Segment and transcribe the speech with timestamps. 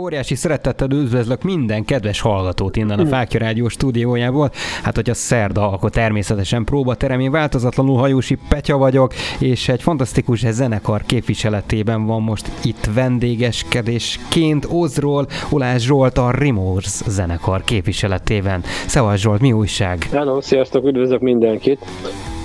[0.00, 3.06] Óriási szeretettel üdvözlök minden kedves hallgatót innen a.
[3.06, 4.50] Fákja Rádió stúdiójából.
[4.82, 7.20] Hát, hogyha szerda, akkor természetesen próbaterem.
[7.20, 15.26] Én változatlanul hajósi Petya vagyok, és egy fantasztikus zenekar képviseletében van most itt vendégeskedésként Ozról
[15.50, 18.62] Olás Zsolt a Remorse zenekar képviseletében.
[18.86, 20.08] Szevasz Zsolt, mi újság?
[20.12, 21.84] Hello, sziasztok, üdvözlök mindenkit!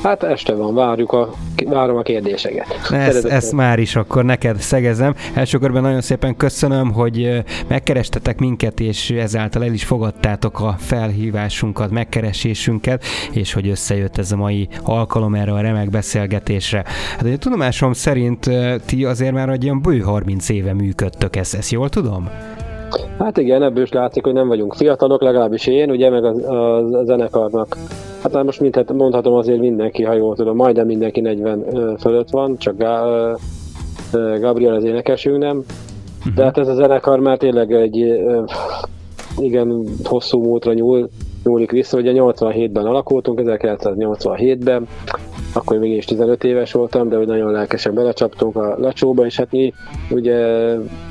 [0.04, 1.34] Hát este van, várjuk a,
[1.66, 2.90] várom a kérdéseket.
[2.92, 5.16] Ezt, ezt már is akkor neked szegezem.
[5.34, 11.92] Első körben nagyon szépen köszönöm, hogy megkerestetek minket, és ezáltal el is fogadtátok a felhívásunkat,
[11.92, 16.84] megkeresésünket, és hogy összejött ez a mai alkalom erre a remek beszélgetésre.
[17.18, 18.50] Hát egy tudomásom szerint
[18.86, 22.30] ti azért már egy ilyen bő 30 éve működtök, ezt, ezt jól tudom?
[23.20, 26.78] Hát igen, ebből is látszik, hogy nem vagyunk fiatalok, legalábbis én, ugye, meg a, a,
[26.98, 27.78] a zenekarnak
[28.22, 32.58] Hát már most mindhet, mondhatom azért mindenki, ha jól tudom, majdnem mindenki 40 fölött van,
[32.58, 32.78] csak
[34.40, 35.58] Gabriel az énekesünk nem.
[35.58, 36.34] Uh-huh.
[36.34, 38.22] De hát ez a zenekar már tényleg egy
[39.38, 41.10] igen hosszú múltra nyúl,
[41.44, 44.88] nyúlik vissza, ugye 87-ben alakultunk, 1987-ben,
[45.54, 49.52] akkor még is 15 éves voltam, de hogy nagyon lelkesen belecsaptunk a lecsóba, és hát
[49.52, 49.74] mi
[50.10, 50.36] ugye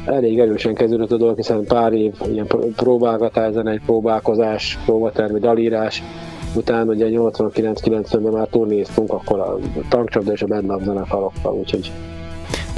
[0.05, 6.03] elég erősen kezdődött a dolog, hiszen pár év ilyen próbálgatás, zenei próbálkozás, próbatermi, dalírás,
[6.55, 11.91] utána ugye 89-90-ben már turnéztunk, akkor a tankcsapda és a Love zenekarokkal, úgyhogy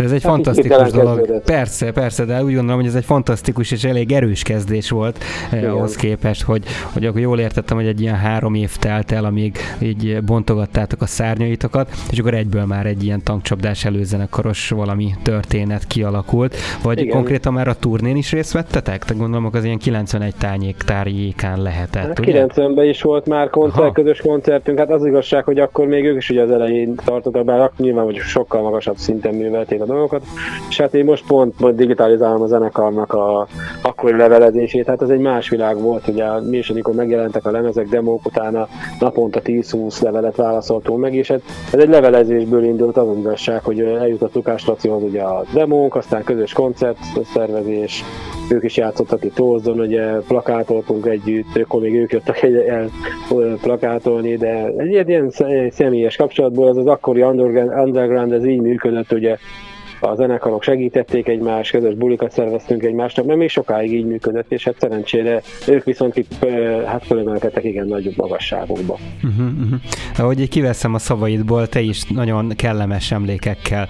[0.05, 1.17] ez egy hát fantasztikus dolog.
[1.17, 1.45] Kezdődött.
[1.45, 5.19] Persze, persze, de úgy gondolom, hogy ez egy fantasztikus és elég erős kezdés volt
[5.51, 5.71] eh, Igen.
[5.71, 9.59] ahhoz képest, hogy, hogy akkor jól értettem, hogy egy ilyen három év telt el, amíg
[9.79, 16.57] így bontogattátok a szárnyaitokat, és akkor egyből már egy ilyen tankcsapdás előzenekaros valami történet kialakult,
[16.83, 17.15] vagy Igen.
[17.15, 19.05] konkrétan már a turnén is részt vettetek?
[19.05, 22.47] Te gondolom, az ilyen 91 tányék tárjékán lehetett, hát, ugye?
[22.47, 23.93] 90-ben is volt már koncert, Aha.
[23.93, 27.71] közös koncertünk, hát az igazság, hogy akkor még ők is ugye az elején tartottak, bár
[27.77, 30.23] nyilván hogy sokkal magasabb szinten művelték a dolgokat,
[30.69, 33.47] és hát én most pont majd digitalizálom a zenekarnak a
[33.83, 37.89] akkori levelezését, hát ez egy más világ volt, ugye mi is, amikor megjelentek a lemezek,
[37.89, 41.41] demók utána naponta 10-20 levelet válaszoltunk meg, és hát
[41.73, 46.53] ez egy levelezésből indult az igazság, hogy eljutott Lukás Lacihoz ugye a demónk, aztán közös
[46.53, 46.99] koncert
[47.35, 48.05] szervezés,
[48.51, 52.89] ők is játszottak itt Ózdon, ugye plakátoltunk együtt, akkor még ők jöttek egy, el
[53.61, 55.31] plakátolni, de egy ilyen, ilyen
[55.71, 59.37] személyes kapcsolatból az az akkori underground, underground ez így működött, ugye
[60.03, 64.75] a zenekarok segítették egymást, közös bulikat szerveztünk egymásnak, mert még sokáig így működött, és hát
[64.79, 66.47] szerencsére ők viszont itt
[66.87, 68.99] hát fölemelkedtek igen nagyobb magasságokba.
[69.23, 69.81] Uh-huh, uh-huh.
[70.19, 73.89] Ahogy így kiveszem a szavaidból, te is nagyon kellemes emlékekkel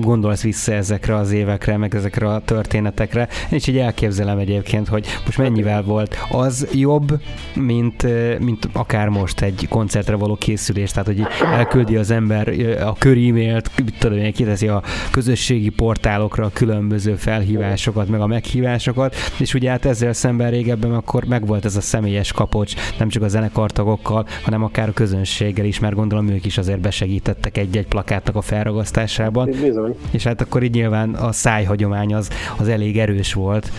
[0.00, 3.28] gondolsz vissza ezekre az évekre, meg ezekre a történetekre.
[3.50, 7.08] Én is így elképzelem egyébként, hogy most mennyivel volt az jobb,
[7.54, 8.06] mint,
[8.38, 11.22] mint akár most egy koncertre való készülés, tehát hogy
[11.52, 18.20] elküldi az ember a körímélt, tudom, kiteszi a közös közösségi portálokra a különböző felhívásokat, meg
[18.20, 23.08] a meghívásokat, és ugye hát ezzel szemben régebben akkor megvolt ez a személyes kapocs, nem
[23.08, 27.86] csak a zenekartagokkal, hanem akár a közönséggel is, mert gondolom ők is azért besegítettek egy-egy
[27.86, 29.50] plakátnak a felragasztásában.
[29.62, 29.94] Bizony.
[30.10, 33.70] És hát akkor így nyilván a szájhagyomány az, az elég erős volt.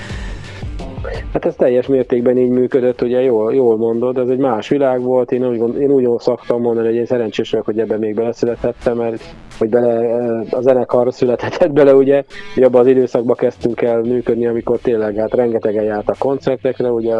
[1.33, 5.31] Hát ez teljes mértékben így működött, ugye jól, jól mondod, ez egy más világ volt,
[5.31, 9.23] én úgy, én úgy szoktam mondani, hogy én szerencsés vagyok, hogy ebben még beleszülethettem, mert
[9.59, 10.19] hogy bele,
[10.51, 12.23] a zenekar születhetett bele, ugye,
[12.53, 17.15] hogy abban az időszakban kezdtünk el működni, amikor tényleg hát rengetegen jártak koncertekre, ugye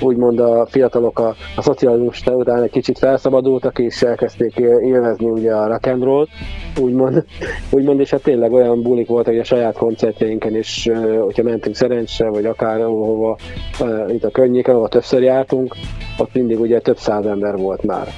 [0.00, 5.66] úgymond a fiatalok a, a szocializmus után egy kicsit felszabadultak, és elkezdték élvezni ugye a
[5.66, 6.26] rock and roll
[6.80, 7.24] úgymond,
[7.70, 12.28] úgymond, és hát tényleg olyan bulik voltak, hogy a saját koncertjeinken is, hogyha mentünk szerencsre,
[12.28, 12.80] vagy akár
[13.14, 13.36] ahova,
[14.12, 15.76] itt a környéken, ahol többször jártunk,
[16.18, 18.08] ott mindig ugye több száz ember volt már.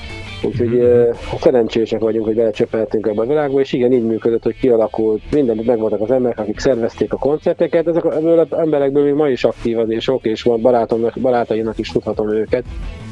[0.43, 1.11] Úgyhogy mm-hmm.
[1.41, 6.01] szerencsések vagyunk, hogy belecsöpeltünk ebbe a világba, és igen, így működött, hogy kialakult, minden megvoltak
[6.01, 9.91] az emberek, akik szervezték a koncerteket, ezek ebből az emberekből még ma is aktív az,
[9.91, 12.65] és sok, és van barátomnak, barátainak is tudhatom őket,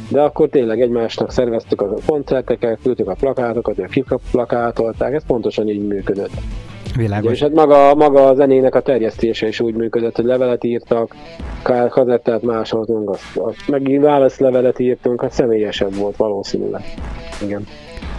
[0.09, 5.87] de akkor tényleg egymásnak szerveztük a koncerteket, küldtük a plakátokat, ők plakátolták, ez pontosan így
[5.87, 6.33] működött.
[6.97, 7.33] Világos.
[7.33, 11.15] és hát maga, maga a zenének a terjesztése is úgy működött, hogy levelet írtak,
[11.89, 16.83] kazettát másoltunk, azt, azt meg válaszlevelet írtunk, hát személyesebb volt valószínűleg.
[17.43, 17.67] Igen.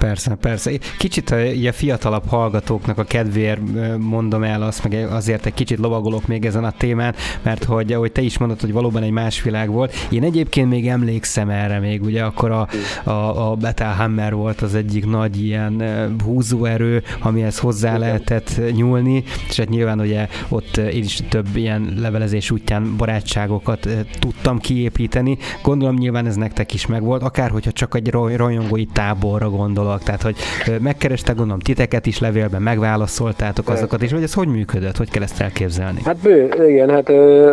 [0.06, 0.72] Persze, persze.
[0.98, 1.36] Kicsit a,
[1.68, 3.62] a fiatalabb hallgatóknak a kedvéért
[3.98, 8.12] mondom el azt, meg azért egy kicsit lovagolok még ezen a témán, mert hogy ahogy
[8.12, 9.94] te is mondod, hogy valóban egy más világ volt.
[10.10, 12.68] Én egyébként még emlékszem erre még, ugye akkor a,
[13.04, 15.84] a, a Battle Hammer volt az egyik nagy ilyen
[16.24, 22.51] húzóerő, amihez hozzá lehetett nyúlni, és hát nyilván ugye ott én is több ilyen levelezés
[22.51, 25.38] útján barátságokat tudtam kiépíteni.
[25.62, 30.36] Gondolom nyilván ez nektek is megvolt, akár hogyha csak egy rajongói táborra gondolok, tehát hogy
[30.81, 35.42] megkerestek gondolom titeket is levélben, megválaszoltátok azokat is, hogy ez hogy működött, hogy kell ezt
[35.42, 36.01] elképzelni?
[36.03, 37.09] Hát bő, igen, hát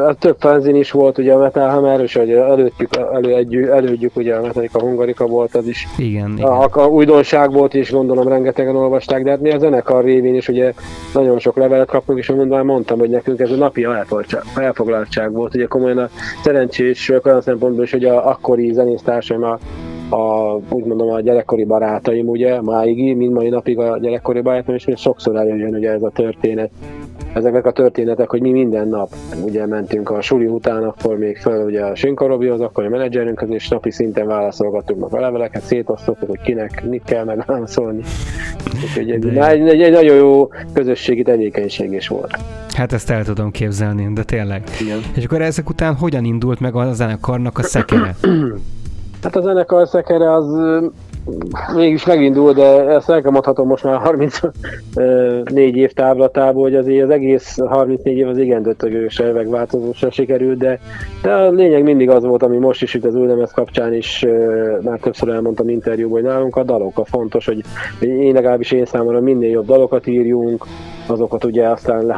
[0.08, 4.16] a több fanzin is volt, ugye a Metal Hammer, és hogy előttük, elő, egy, elődjük,
[4.16, 6.46] ugye a Metallica Hungarika volt, az is igen, igen.
[6.48, 10.48] A, a, újdonság volt, és gondolom rengetegen olvasták, de hát mi a zenekar révén is
[10.48, 10.72] ugye
[11.14, 13.86] nagyon sok levelet kapunk, és mondom, mondtam, hogy nekünk ez a napi
[14.54, 16.08] elfoglaltság volt, ugye komolyan a
[16.44, 19.58] szerencsés olyan szempontból is, hogy a akkori zenésztársaim a
[20.12, 24.84] a, úgy mondom, a gyerekkori barátaim, ugye, máig, mind mai napig a gyerekkori barátaim, és
[24.84, 26.70] még sokszor eljön ugye ez a történet,
[27.34, 29.08] ezeknek a történetek, hogy mi minden nap
[29.44, 33.68] ugye mentünk a suli után, akkor még fel ugye a Sinkarobihoz, akkor a menedzserünkhöz, és
[33.68, 38.02] napi szinten válaszolgattunk meg a leveleket, szétosztottuk, hogy kinek mit kell megválaszolni.
[38.82, 42.30] Úgyhogy egy, egy, egy, egy nagyon jó közösségi tevékenység is volt.
[42.74, 44.62] Hát ezt el tudom képzelni, de tényleg.
[44.80, 44.98] Igen.
[45.16, 48.16] És akkor ezek után hogyan indult meg a zenekarnak a szekere?
[49.22, 50.46] Hát a zenekar szekere az
[51.74, 58.16] mégis megindul, de ezt elkemondhatom most már 34 év távlatából, hogy azért az egész 34
[58.16, 60.80] év az igen dötögőse, megváltozósra sikerült, de,
[61.22, 64.26] de a lényeg mindig az volt, ami most is itt az új lemez kapcsán is
[64.80, 67.64] már többször elmondtam interjúban, hogy nálunk a dalok a fontos, hogy
[68.00, 70.64] én legalábbis én számomra minél jobb dalokat írjunk,
[71.06, 72.10] azokat ugye aztán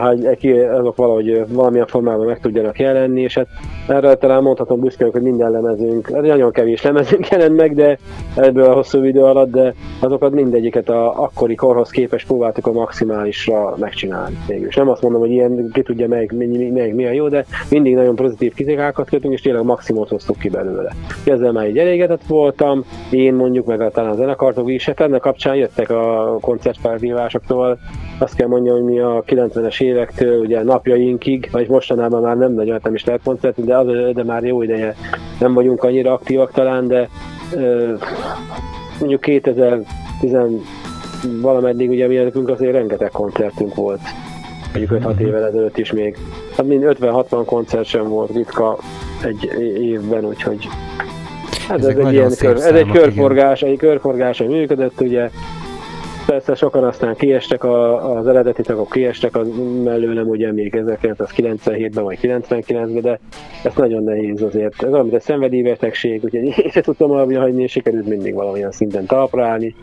[0.72, 3.46] azok valahogy valamilyen formában meg tudjanak jelenni, és hát
[3.88, 7.98] erre talán mondhatom büszkén, hogy minden lemezünk, hát nagyon kevés lemezünk jelent meg, de
[8.36, 13.74] ebből a hosszú idő alatt, de azokat mindegyiket a akkori korhoz képest próbáltuk a maximálisra
[13.78, 17.46] megcsinálni És Nem azt mondom, hogy ilyen ki tudja meg, melyik, melyik milyen jó, de
[17.70, 20.92] mindig nagyon pozitív kritikákat kötünk, és tényleg maximumot hoztuk ki belőle.
[21.24, 25.54] Ezzel már egy elégedett voltam, én mondjuk, meg talán a zenekartok is, hát ennek kapcsán
[25.54, 27.78] jöttek a koncertfelhívásoktól,
[28.18, 32.80] azt kell mondjam, hogy mi a 90-es évektől, ugye napjainkig, vagy mostanában már nem nagyon
[32.82, 34.94] nem is lehet koncert, de, az, de már jó ideje
[35.38, 37.08] nem vagyunk annyira aktívak talán, de
[38.98, 40.36] mondjuk 2010
[41.40, 44.00] valameddig ugye mi nekünk azért rengeteg koncertünk volt.
[44.74, 45.26] Mondjuk 5-6 mhm.
[45.26, 46.16] évvel ezelőtt is még.
[46.56, 48.78] Hát mind 50-60 koncert sem volt ritka
[49.22, 49.44] egy
[49.80, 50.68] évben, úgyhogy
[51.68, 53.72] hát ez, egy ilyen kör, ez egy körforgás, igen.
[53.72, 55.30] egy körforgás, hogy működött, ugye
[56.26, 59.48] Persze sokan aztán kiestek, a, az eredeti tagok kiestek az
[59.84, 63.20] mellőlem ugye még 1997-ben vagy 99-ben, de
[63.64, 64.82] ez nagyon nehéz azért.
[64.82, 69.06] Ez mint egy szenvedélybetegség, úgyhogy én se tudtam valami hagyni, és sikerült mindig valamilyen szinten
[69.06, 69.74] talpra állni.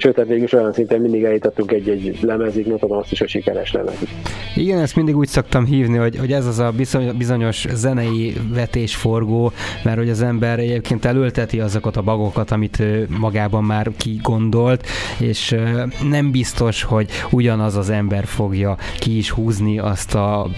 [0.00, 4.08] Sőt, hát végül olyan szinten mindig eljutottunk egy-egy lemezig, mondhatom azt is, hogy sikeres lemezig.
[4.56, 6.72] Igen, ezt mindig úgy szoktam hívni, hogy, hogy ez az a
[7.16, 9.52] bizonyos zenei vetésforgó,
[9.84, 12.82] mert hogy az ember egyébként elülteti azokat a bagokat, amit
[13.18, 14.86] magában már kigondolt,
[15.20, 15.56] és
[16.08, 20.50] nem biztos, hogy ugyanaz az ember fogja ki is húzni azt a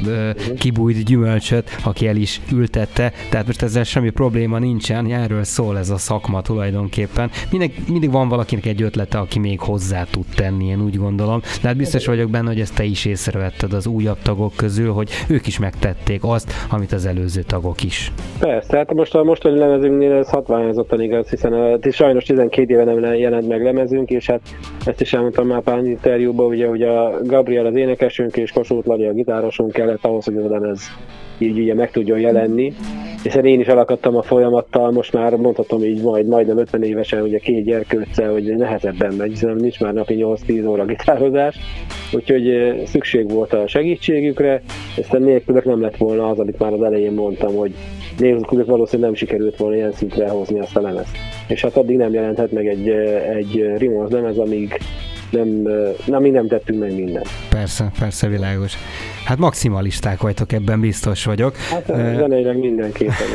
[0.59, 5.91] kibújt gyümölcsöt, aki el is ültette, tehát most ezzel semmi probléma nincsen, erről szól ez
[5.91, 7.31] a szakma tulajdonképpen.
[7.51, 11.69] Mindig, mindig van valakinek egy ötlete, aki még hozzá tud tenni, én úgy gondolom, de
[11.69, 15.47] hát biztos vagyok benne, hogy ezt te is észrevetted az újabb tagok közül, hogy ők
[15.47, 18.13] is megtették azt, amit az előző tagok is.
[18.39, 23.15] Persze, hát most a mostani lemezünknél ez hatványozottan igaz, hiszen a, sajnos 12 éve nem
[23.15, 24.41] jelent meg lemezünk, és hát
[24.87, 29.07] ezt is elmondtam már pár interjúban, ugye, hogy a Gabriel az énekesünk és Kossuth Lali
[29.07, 30.81] a gitárosunk kellett ahhoz, hogy ez
[31.41, 32.73] így ugye meg tudjon jelenni.
[33.23, 37.39] Hiszen én is alakadtam a folyamattal, most már mondhatom így majd majdnem 50 évesen, ugye
[37.39, 41.57] két gyerkőccel, hogy nehezebben megy, hiszen nincs már napi 8-10 óra gitározás.
[42.13, 44.63] Úgyhogy szükség volt a segítségükre,
[44.97, 47.75] ezt nélkülök nem lett volna az, amit már az elején mondtam, hogy
[48.19, 51.17] nélkülök valószínűleg nem sikerült volna ilyen szintre hozni azt a lemezt.
[51.49, 52.89] És hát addig nem jelenthet meg egy,
[53.35, 54.79] egy Rimons lemez, amíg
[55.31, 55.49] nem,
[56.05, 57.29] nem, mi nem tettünk meg mindent.
[57.49, 58.77] Persze, persze, világos.
[59.25, 61.57] Hát maximalisták vagytok, ebben biztos vagyok.
[61.57, 63.27] Hát zeneileg mindenképpen.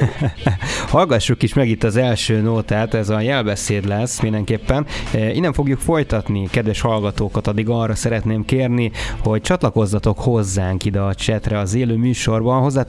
[0.87, 4.85] Hallgassuk is meg itt az első nótát, ez a jelbeszéd lesz mindenképpen.
[5.33, 8.91] Innen fogjuk folytatni, kedves hallgatókat, addig arra szeretném kérni,
[9.23, 12.83] hogy csatlakozzatok hozzánk ide a csetre az élő műsorban, hozzá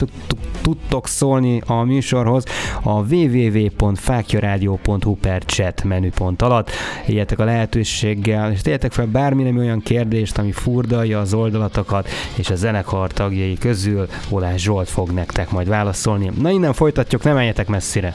[0.63, 2.45] tudtok szólni a műsorhoz
[2.83, 6.71] a www.fákjaradio.hu per chat menüpont alatt.
[7.07, 12.51] Éljetek a lehetőséggel, és tegyetek fel bármi nem olyan kérdést, ami furdalja az oldalatokat, és
[12.51, 16.31] a zenekar tagjai közül Olás Zsolt fog nektek majd válaszolni.
[16.41, 18.15] Na innen folytatjuk, nem menjetek messzire!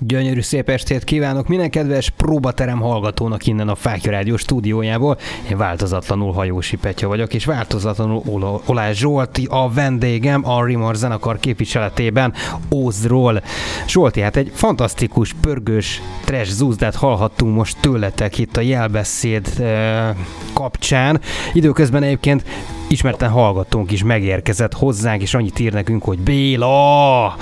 [0.00, 5.18] Gyönyörű szép estét kívánok minden kedves próbaterem hallgatónak innen a Fákja Rádió stúdiójából.
[5.50, 12.32] Én változatlanul Hajósi Petya vagyok, és változatlanul Olá Zsolti a vendégem a Rimor zenekar képviseletében
[12.74, 13.42] Ózról.
[13.88, 20.14] Zsolti, hát egy fantasztikus, pörgős trash zúzdát hallhattunk most tőletek itt a jelbeszéd eh,
[20.52, 21.20] kapcsán.
[21.52, 22.44] Időközben egyébként
[22.88, 27.36] ismerten hallgatónk is megérkezett hozzánk, és annyit ír nekünk, hogy Béla!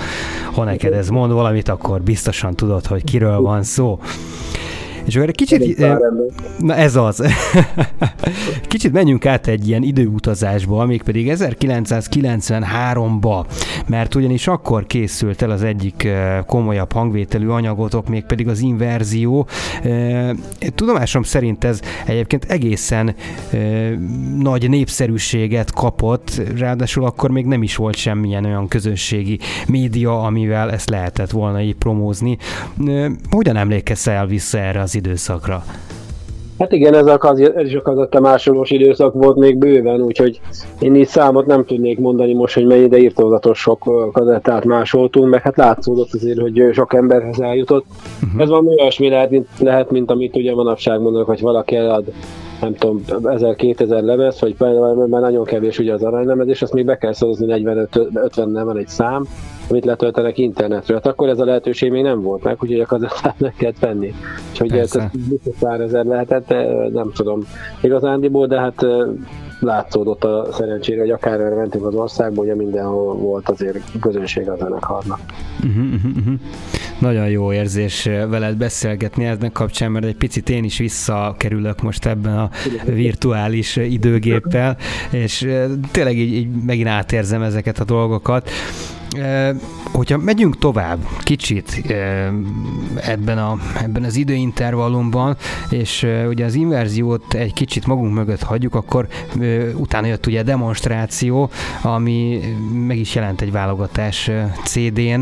[0.53, 3.99] Ha neked ez mond valamit, akkor biztosan tudod, hogy kiről van szó.
[5.07, 5.85] És akkor egy kicsit...
[6.57, 7.23] Na ez az.
[8.67, 13.45] kicsit menjünk át egy ilyen időutazásba, mégpedig 1993-ba,
[13.87, 16.07] mert ugyanis akkor készült el az egyik
[16.45, 19.47] komolyabb hangvételű anyagotok, mégpedig az inverzió.
[20.75, 23.15] Tudomásom szerint ez egyébként egészen
[24.37, 30.89] nagy népszerűséget kapott, ráadásul akkor még nem is volt semmilyen olyan közösségi média, amivel ezt
[30.89, 32.37] lehetett volna így promózni.
[33.29, 35.63] Hogyan emlékezzel vissza erre az időszakra.
[36.59, 40.39] Hát igen, ez, a, ez is a kazetta másolós időszak volt még bőven, úgyhogy
[40.79, 45.41] én így számot nem tudnék mondani most, hogy mennyi, de írtózatos sok kazettát másoltunk, meg
[45.41, 47.85] hát látszódott azért, hogy sok emberhez eljutott.
[48.23, 48.41] Uh-huh.
[48.41, 52.05] Ez valami olyasmi lehet mint, lehet, mint amit ugye manapság mondanak, hogy valaki elad
[52.61, 54.55] nem tudom, 1000-2000 lemez, vagy
[55.09, 58.87] már nagyon kevés ugye az aranylemez, és azt még be kell szorozni 40-50-nel van egy
[58.87, 59.27] szám,
[59.69, 60.97] amit letöltenek internetről.
[60.97, 64.13] Hát akkor ez a lehetőség még nem volt meg, úgyhogy a kazettát meg kellett venni.
[64.49, 64.91] Úgyhogy ez
[65.59, 66.49] pár ezer lehetett,
[66.93, 67.39] nem tudom
[67.81, 68.85] igazándiból, de hát
[69.59, 75.19] látszódott a szerencsére, hogy akár mentünk az országba, ugye mindenhol volt azért közönség a zenekarnak.
[75.63, 75.85] Uh-huh,
[76.17, 76.33] uh-huh.
[76.99, 82.37] Nagyon jó érzés veled beszélgetni ennek kapcsán, mert egy picit én is visszakerülök most ebben
[82.37, 82.49] a
[82.85, 84.77] virtuális időgéppel,
[85.11, 85.47] és
[85.91, 88.49] tényleg így, így megint átérzem ezeket a dolgokat.
[89.91, 91.93] Hogyha megyünk tovább kicsit
[92.95, 95.37] ebben, a, ebben az időintervallumban,
[95.69, 99.07] és ugye az inverziót egy kicsit magunk mögött hagyjuk, akkor
[99.73, 101.49] utána jött ugye a demonstráció,
[101.81, 102.39] ami
[102.87, 104.31] meg is jelent egy válogatás
[104.63, 105.21] CD-n,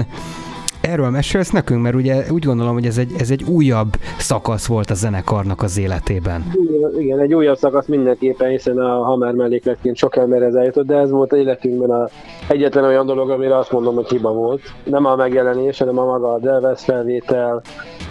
[0.86, 3.88] erről mesélsz nekünk, mert ugye úgy gondolom, hogy ez egy, ez egy újabb
[4.18, 6.44] szakasz volt a zenekarnak az életében.
[6.98, 11.34] Igen, egy újabb szakasz mindenképpen, hiszen a Hammer mellékletként sok emberhez eljutott, de ez volt
[11.34, 12.10] életünkben a
[12.48, 14.62] egyetlen olyan dolog, amire azt mondom, hogy hiba volt.
[14.84, 17.62] Nem a megjelenés, hanem a maga a Delves felvétel,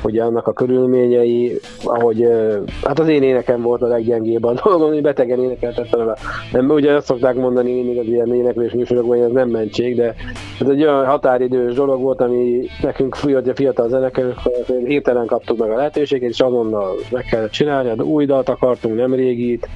[0.02, 2.28] ugye annak a körülményei, ahogy,
[2.82, 6.16] hát az én énekem volt a leggyengébb a dolgon, hogy betegen énekeltettem vele.
[6.52, 10.14] Nem, ugye azt szokták mondani mindig az ilyen éneklés műsorokban, hogy ez nem mentség, de
[10.60, 14.38] ez egy olyan határidős dolog volt, ami nekünk fiatal, fiatal zenekerünk,
[14.86, 18.96] hirtelen kaptuk meg a lehetőséget, és azonnal meg kellett csinálni, de hát új dalt akartunk,
[18.96, 19.68] nem régit,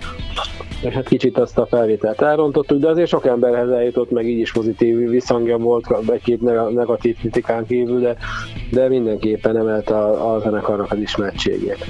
[0.83, 4.52] és hát kicsit azt a felvételt elrontottuk, de azért sok emberhez eljutott, meg így is
[4.52, 6.40] pozitív visszhangja volt, egy-két
[6.75, 8.16] negatív kritikán kívül, de,
[8.71, 11.87] de mindenképpen emelt a, a zenekarnak az ismertségét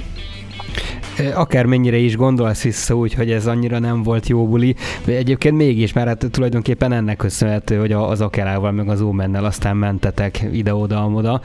[1.33, 5.93] akármennyire is gondolsz vissza úgy, hogy ez annyira nem volt jó buli, de egyébként mégis,
[5.93, 11.41] mert hát tulajdonképpen ennek köszönhető, hogy az Akerával meg az Ómennel aztán mentetek ide-oda-amoda,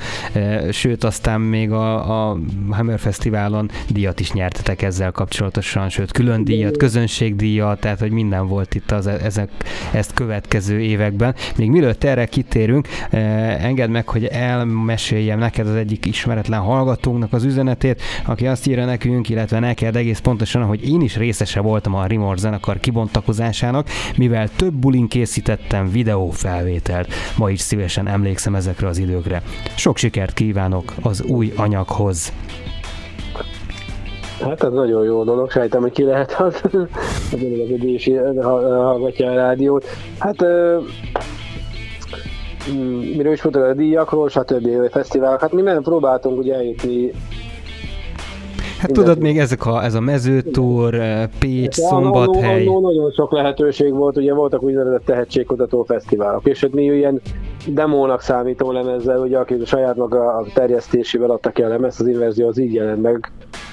[0.71, 2.39] sőt aztán még a, a
[2.71, 8.75] Hammer Fesztiválon díjat is nyertetek ezzel kapcsolatosan, sőt külön díjat, közönségdíjat, tehát hogy minden volt
[8.75, 9.49] itt az, ezek,
[9.93, 11.35] ezt következő években.
[11.57, 12.89] Még mielőtt erre kitérünk,
[13.59, 19.29] engedd meg, hogy elmeséljem neked az egyik ismeretlen hallgatónknak az üzenetét, aki azt írja nekünk,
[19.29, 24.73] illetve neked egész pontosan, hogy én is részese voltam a Rimor zenekar kibontakozásának, mivel több
[24.73, 27.09] bulin készítettem videófelvételt.
[27.39, 29.43] Ma is szívesen emlékszem ezekre az időkre.
[29.77, 32.33] Sok sikert kívánok az új anyaghoz!
[34.41, 36.61] Hát ez nagyon jó dolog, sejtem, hogy ki lehet az,
[37.33, 39.85] az ödési hallgatja a rádiót.
[40.19, 40.45] Hát
[42.73, 44.91] mm, miről is futok a díjakról, stb.
[44.91, 45.41] fesztiválok.
[45.41, 47.11] Hát mi nem próbáltunk ugye eljutni
[48.85, 52.67] Hát tudod, még ezek a, ez a mezőtúr, eh, Pécs, hát, Szombathely.
[52.67, 57.21] Annó, nagyon sok lehetőség volt, ugye voltak úgynevezett tehetségkutató fesztiválok, és ott mi ilyen
[57.67, 62.07] demónak számító lemezzel, ugye aki a saját maga a terjesztésével adta ki a lemez, az
[62.07, 63.33] inverzió az így jelent meg,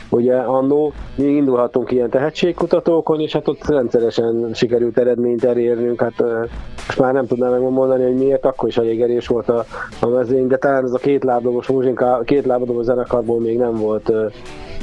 [0.10, 0.94] ugye annó.
[1.16, 6.24] Mi indulhatunk ilyen tehetségkutatókon, és hát ott rendszeresen sikerült eredményt elérnünk, hát
[6.86, 9.66] most már nem tudnám megmondani, hogy miért, akkor is elég erős volt a,
[10.02, 14.12] a mezőny, de talán ez a két lábdobos muzsinka, két lábdobos zenekarból még nem volt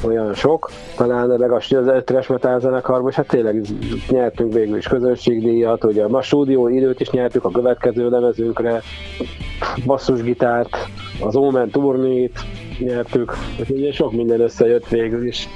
[0.03, 3.65] olyan sok, talán meg az ötres metal zenekarban, és hát tényleg
[4.09, 8.81] nyertünk végül is közönségdíjat, ugye a stúdió időt is nyertük a következő lemezünkre,
[9.85, 10.77] basszusgitárt,
[11.21, 12.39] az Omen turnét
[12.79, 15.47] nyertük, úgyhogy sok minden összejött végül is.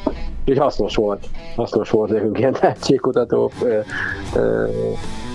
[0.45, 1.29] Úgyhogy hasznos volt.
[1.55, 3.51] Hasznos volt nekünk ilyen tehetségkutató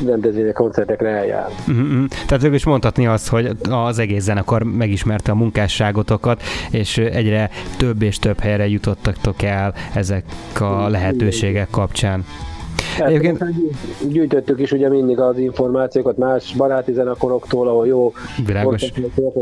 [0.06, 1.48] rendezvények, koncertekre eljár.
[1.68, 2.06] Uh-huh.
[2.26, 8.02] Tehát ők is mondhatni azt, hogy az egész zenekar megismerte a munkásságotokat, és egyre több
[8.02, 10.24] és több helyre jutottak el ezek
[10.60, 12.24] a lehetőségek kapcsán.
[12.98, 13.44] Hát, Egyébként...
[14.08, 18.12] Gyűjtöttük is ugye mindig az információkat más baráti zenekoroktól, ahol jó
[18.46, 18.92] Világos.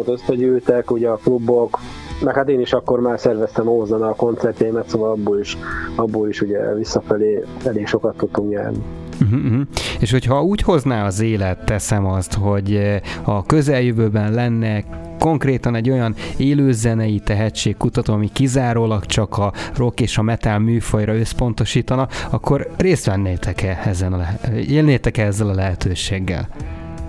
[0.06, 1.78] összegyűltek, ugye a klubok,
[2.24, 5.56] meg hát én is akkor már szerveztem Ózan a koncertjeimet, szóval abból is,
[5.94, 8.78] abból is ugye visszafelé elég sokat tudtunk nyerni.
[9.20, 9.60] Uh-huh, uh-huh.
[10.00, 12.80] És hogyha úgy hozná az élet, teszem azt, hogy
[13.24, 14.84] a közeljövőben lenne
[15.18, 22.08] konkrétan egy olyan élőzenei tehetségkutató, ami kizárólag csak a rock és a metal műfajra összpontosítana,
[22.30, 24.24] akkor részt vennétek-e ezen a
[24.68, 26.48] élnétek-e ezzel a lehetőséggel?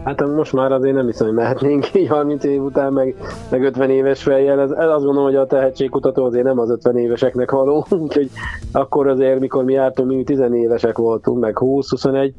[0.07, 3.15] Hát most már azért nem hiszem, hogy mehetnénk így 30 év után, meg,
[3.49, 4.59] meg 50 éves fejjel.
[4.59, 8.29] Ez, ez azt gondolom, hogy a tehetségkutató azért nem az 50 éveseknek való, úgyhogy
[8.71, 12.31] akkor azért, mikor mi jártunk, mi 10 évesek voltunk, meg 20-21,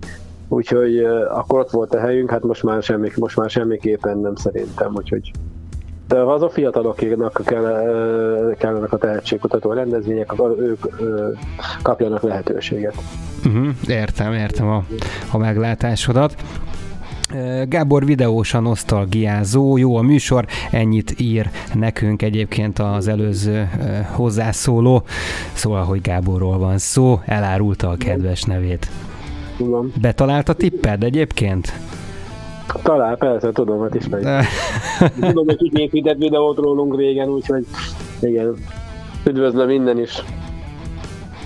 [0.49, 0.99] úgyhogy
[1.31, 5.31] akkor ott volt a helyünk, hát most már, semmi, most már semmiképpen nem szerintem, úgyhogy
[6.09, 10.87] de az a fiataloknak kell, kellenek a tehetségkutató rendezvények, ők
[11.83, 12.95] kapjanak lehetőséget.
[13.47, 14.85] Uh-huh, értem, értem a,
[15.31, 16.35] a meglátásodat.
[17.69, 23.69] Gábor videósan nosztalgiázó, jó a műsor, ennyit ír nekünk egyébként az előző
[24.13, 25.03] hozzászóló,
[25.53, 28.89] szóval, hogy Gáborról van szó, elárulta a kedves nevét.
[30.01, 31.73] Betalált a tipped egyébként?
[32.83, 34.29] Talál, persze, tudom, hát ismerjük.
[35.21, 37.67] tudom, hogy kikészített videót rólunk régen, úgyhogy
[38.21, 38.55] igen,
[39.27, 40.23] üdvözlöm minden is.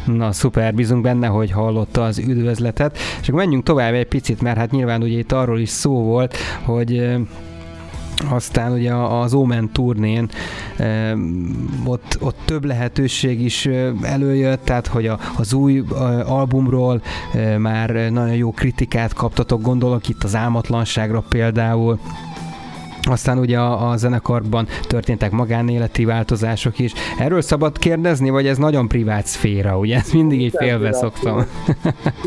[0.06, 2.98] Na szuper, bízunk benne, hogy hallotta az üdvözletet.
[3.20, 6.36] És akkor menjünk tovább egy picit, mert hát nyilván ugye itt arról is szó volt,
[6.64, 7.16] hogy
[8.28, 10.28] aztán ugye az Omen turnén
[11.84, 13.68] ott, ott több lehetőség is
[14.02, 15.84] előjött, tehát hogy a, az új
[16.26, 17.02] albumról
[17.58, 21.98] már nagyon jó kritikát kaptatok, gondolok itt az álmatlanságra például,
[23.10, 26.92] aztán ugye a, a zenekarban történtek magánéleti változások is.
[27.18, 29.96] Erről szabad kérdezni, vagy ez nagyon privát szféra, ugye?
[29.96, 31.36] Ezt mindig így félve szoktam.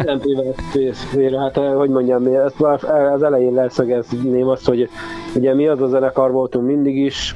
[0.06, 0.62] Nem privát
[0.94, 2.84] szféra, hát eh, hogy mondjam, ezt már
[3.14, 4.90] az elején leszögezném azt, hogy
[5.36, 7.36] ugye mi az a zenekar voltunk mindig is,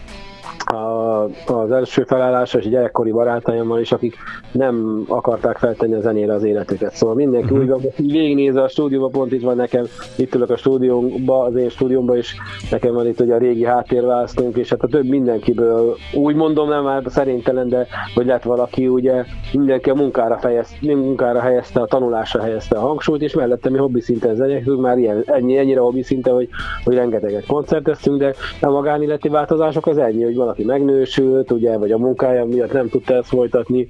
[0.73, 4.15] a, az első felállása és gyerekkori barátaimmal is, akik
[4.51, 6.93] nem akarták feltenni a zenére az életüket.
[6.93, 7.59] Szóval mindenki uh-huh.
[7.59, 11.55] úgy van, hogy végignézve a stúdióba, pont itt van nekem, itt ülök a stúdiómba, az
[11.55, 12.35] én stúdiómba is,
[12.71, 16.83] nekem van itt ugye a régi háttérválasztunk, és hát a több mindenkiből, úgy mondom, nem
[16.83, 22.41] már szerintelen, de hogy lett valaki, ugye mindenki a munkára, fejez, munkára helyezte, a tanulásra
[22.41, 26.33] helyezte a hangsúlyt, és mellette mi hobbi szinten zenektünk, már ilyen, ennyi, ennyire hobbi szinten,
[26.33, 26.49] hogy,
[26.83, 31.97] hogy rengeteget koncerteztünk, de a magánéleti változások az ennyi, hogy valaki megnősült, ugye, vagy a
[31.97, 33.87] munkája miatt nem tudta ezt folytatni,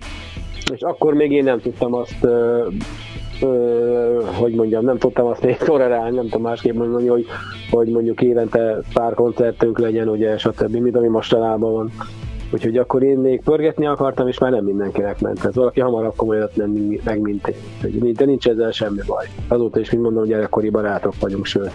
[0.73, 2.67] és akkor még én nem tudtam azt ö,
[3.41, 7.25] ö, hogy mondjam, nem tudtam azt még tolerálni, nem tudom másképp mondani, hogy,
[7.69, 11.91] hogy mondjuk évente pár koncertünk legyen, ugye, stb., mint ami mostanában van.
[12.51, 15.45] Úgyhogy akkor én még pörgetni akartam, és már nem mindenkinek ment.
[15.45, 18.13] Ez valaki hamarabb komolyan nem meg, mint én.
[18.13, 19.25] De nincs ezzel semmi baj.
[19.47, 21.71] Azóta is, mint mondom, gyerekkori barátok vagyunk, sőt.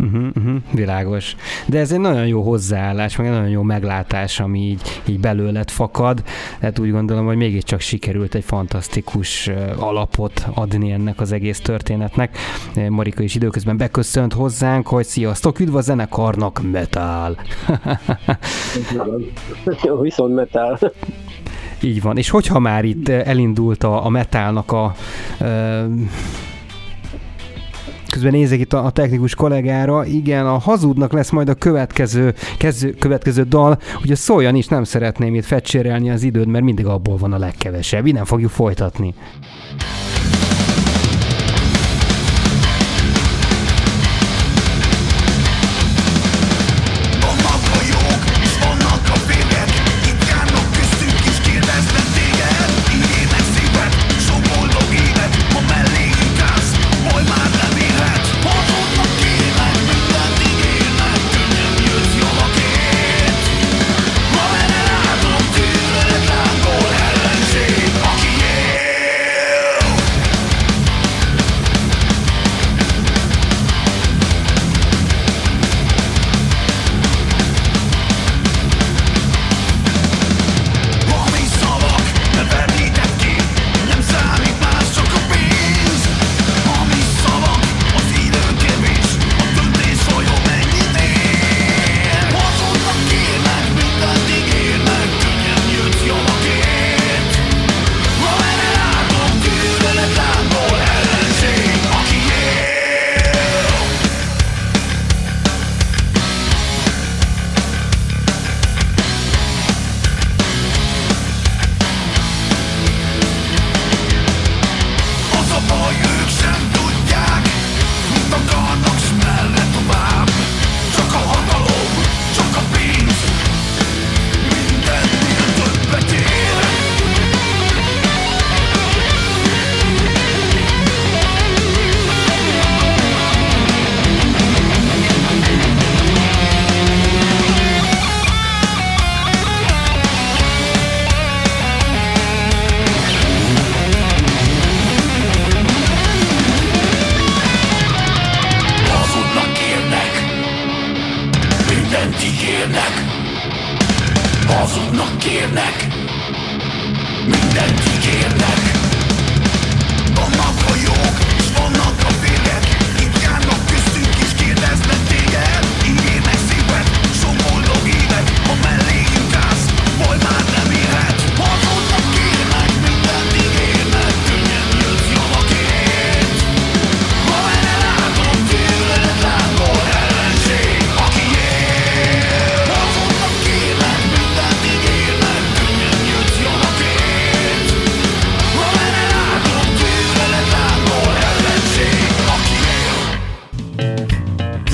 [0.00, 1.36] Uh-huh, uh-huh, világos.
[1.66, 5.70] De ez egy nagyon jó hozzáállás, meg egy nagyon jó meglátás, ami így, így belőled
[5.70, 6.22] fakad.
[6.60, 12.38] Hát úgy gondolom, hogy mégiscsak sikerült egy fantasztikus alapot adni ennek az egész történetnek.
[12.88, 17.36] Marika is időközben beköszönt hozzánk, hogy sziasztok, üdv a zenekarnak, metal!
[19.82, 20.78] jó, viszont metal.
[21.82, 22.16] Így van.
[22.16, 24.94] És hogyha már itt elindult a, a metálnak a
[28.18, 32.90] közben nézek itt a, a technikus kollégára, igen, a hazudnak lesz majd a következő, kezdő,
[32.90, 37.32] következő dal, ugye szóljan is, nem szeretném itt fecsérelni az időd, mert mindig abból van
[37.32, 39.14] a legkevesebb, innen fogjuk folytatni.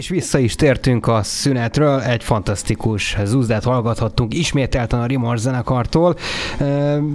[0.00, 6.16] És vissza is tértünk a szünetről, egy fantasztikus zúzdát hallgathattunk ismételten a Rimors zenekartól.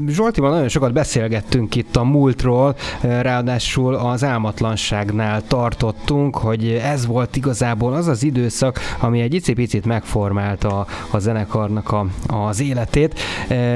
[0.08, 7.93] Zsoltival nagyon sokat beszélgettünk itt a múltról, ráadásul az álmatlanságnál tartottunk, hogy ez volt igazából
[7.93, 13.19] az az időszak, ami egy icipicit megformálta a zenekarnak a, az életét,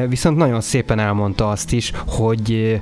[0.07, 2.79] viszont nagyon szépen elmondta azt is, hogy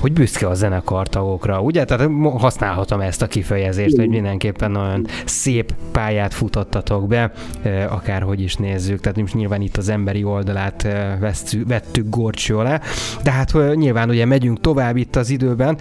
[0.00, 1.84] hogy büszke a zenekartagokra, ugye?
[1.84, 7.32] Tehát használhatom ezt a kifejezést, hogy mindenképpen nagyon szép pályát futottatok be,
[7.88, 10.88] akárhogy is nézzük, tehát most nyilván itt az emberi oldalát
[11.66, 12.80] vettük gorcső alá,
[13.22, 15.78] de hát nyilván ugye megyünk tovább itt az időben.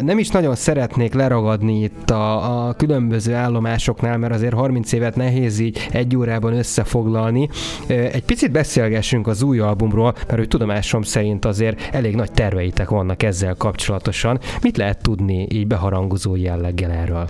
[0.00, 5.58] Nem is nagyon szeretnék leragadni itt a, a különböző állomásoknál, mert azért 30 évet nehéz
[5.58, 7.48] így egy órában összefoglalni.
[7.86, 13.22] Egy picit beszélgessünk az új albumról, mert hogy tudomásom szerint azért elég nagy terveitek vannak
[13.22, 14.38] ezzel ezzel kapcsolatosan.
[14.62, 17.24] Mit lehet tudni így beharangozó jelleggel erről?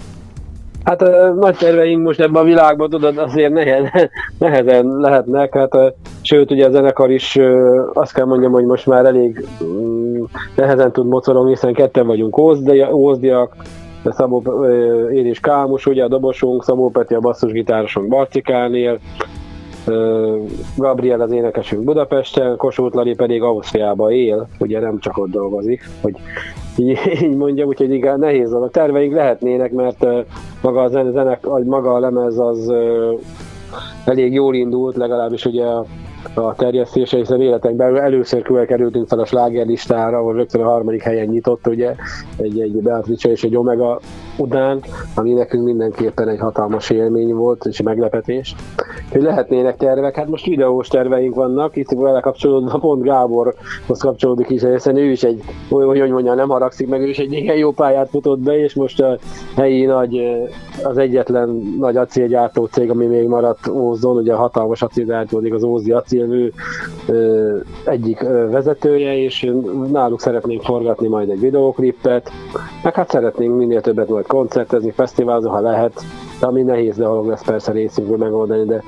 [0.84, 1.00] Hát
[1.34, 5.76] nagy terveink most ebben a világban, tudod, azért nehezen, nehezen lehetnek, hát
[6.20, 7.38] sőt, ugye a zenekar is
[7.92, 10.22] azt kell mondjam, hogy most már elég mm,
[10.56, 13.56] nehezen tud mocorogni, hiszen ketten vagyunk ózdiak,
[14.04, 14.64] Szabó,
[15.12, 18.98] én is Kámus, ugye a dobosunk, Szabó Peti a basszusgitárosunk Barcikálnél,
[20.76, 26.14] Gabriel az énekesünk Budapesten, Kossuth Lali pedig Ausztriában él, ugye nem csak ott dolgozik, hogy
[26.76, 30.06] így, így mondjam, úgyhogy igen, nehéz a terveink lehetnének, mert
[30.62, 32.72] maga a zene, zenek, maga a lemez az
[34.04, 35.64] elég jól indult, legalábbis ugye
[36.34, 41.66] a terjesztése, hiszen életekben először kerültünk fel a slágerlistára, ahol rögtön a harmadik helyen nyitott,
[41.66, 41.94] ugye,
[42.36, 44.00] egy, egy Beatrice és egy Omega
[44.38, 44.80] után,
[45.14, 48.54] ami nekünk mindenképpen egy hatalmas élmény volt, és meglepetés.
[49.10, 54.62] Hogy lehetnének tervek, hát most videós terveink vannak, itt vele kapcsolódva pont Gáborhoz kapcsolódik is,
[54.62, 57.70] hiszen ő is egy, hogy, hogy mondja, nem haragszik meg, ő is egy igen jó
[57.70, 59.18] pályát futott be, és most a
[59.56, 60.20] helyi nagy,
[60.82, 66.50] az egyetlen nagy acélgyártó cég, ami még maradt Ózdon, ugye hatalmas acélgyártó, az Ózdi acélmű
[67.84, 68.20] egyik
[68.50, 69.52] vezetője, és
[69.90, 72.30] náluk szeretnénk forgatni majd egy videóklipet,
[72.82, 76.04] meg hát szeretnénk minél többet majd koncertezni, fesztiválzni, ha lehet,
[76.40, 78.82] de ami nehéz dolog lesz persze részünkből megoldani, de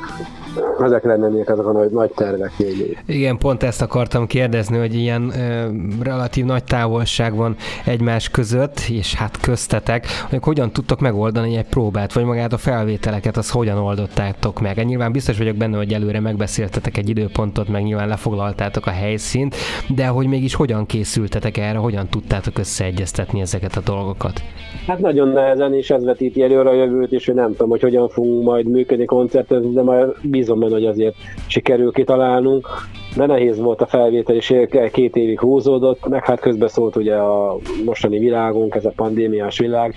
[0.85, 2.99] ezek lennének azok a nagy, nagy tervek még.
[3.07, 5.69] Igen, pont ezt akartam kérdezni, hogy ilyen ö,
[6.03, 12.13] relatív nagy távolság van egymás között, és hát köztetek, hogy hogyan tudtok megoldani egy próbát,
[12.13, 14.85] vagy magát a felvételeket, az hogyan oldottátok meg?
[14.85, 19.55] Nyilván biztos vagyok benne, hogy előre megbeszéltetek egy időpontot, meg nyilván lefoglaltátok a helyszínt,
[19.95, 24.43] de hogy mégis hogyan készültetek erre, hogyan tudtátok összeegyeztetni ezeket a dolgokat?
[24.87, 28.09] Hát nagyon nehezen, és ez vetíti előre a jövőt, és hogy nem tudom, hogy hogyan
[28.09, 31.14] fogunk majd működni, koncertezni, de majd bízom benne, hogy azért
[31.46, 32.68] sikerül kitalálnunk.
[33.16, 34.55] De nehéz volt a felvétel, és
[34.92, 39.94] két évig húzódott, meg hát közbeszólt ugye a mostani világunk, ez a pandémiás világ,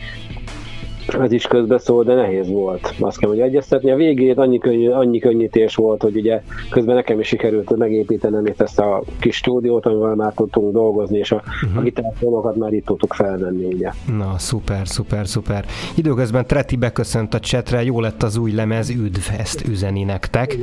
[1.08, 2.94] ez is közbeszól, de nehéz volt.
[3.00, 3.92] Azt kell, hogy egyeztetni.
[3.92, 8.62] A végét annyi, könny, annyi könnyítés volt, hogy ugye közben nekem is sikerült megépítenem itt
[8.62, 11.70] ezt a kis stúdiót, amivel már tudtunk dolgozni, és a, uh-huh.
[11.72, 11.84] a mhm.
[11.84, 13.90] gitárszólokat már itt tudtuk felvenni, ugye.
[14.18, 15.66] Na, szuper, szuper, szuper.
[15.96, 20.58] Időközben Treti beköszönt a csetre, jó lett az új lemez, üdv, ezt üzeni nektek.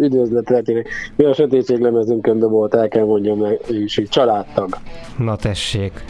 [0.00, 0.88] Üdvözlet Tretinek.
[1.16, 4.76] Mi a sötétség lemezünkön volt, el kell mondjam egy családtag.
[5.18, 6.04] Na tessék.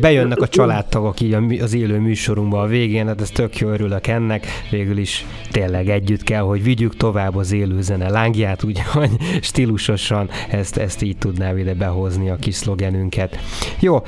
[0.00, 4.46] Bejönnek a családtagok így az élő műsorunkba a végén, hát ez tök jó örülök ennek,
[4.70, 11.02] végül is tényleg együtt kell, hogy vigyük tovább az élőzene lángját, úgyhogy stílusosan ezt, ezt
[11.02, 13.38] így tudnám ide behozni a kis szlogenünket.
[13.80, 14.02] Jó,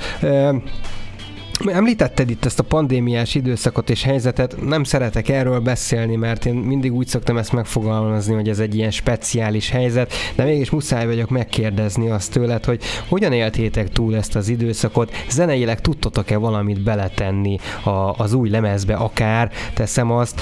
[1.61, 6.93] Említetted itt ezt a pandémiás időszakot és helyzetet, nem szeretek erről beszélni, mert én mindig
[6.95, 12.11] úgy szoktam ezt megfogalmazni, hogy ez egy ilyen speciális helyzet, de mégis muszáj vagyok megkérdezni
[12.11, 18.33] azt tőled, hogy hogyan éltétek túl ezt az időszakot, zeneileg tudtatok-e valamit beletenni a, az
[18.33, 20.41] új lemezbe akár, teszem azt,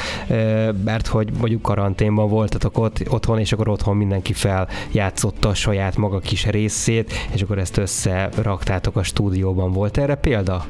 [0.84, 6.18] mert hogy mondjuk karanténban voltatok ott, otthon, és akkor otthon mindenki feljátszotta a saját maga
[6.18, 9.72] kis részét, és akkor ezt összeraktátok a stúdióban.
[9.72, 10.64] Volt erre példa?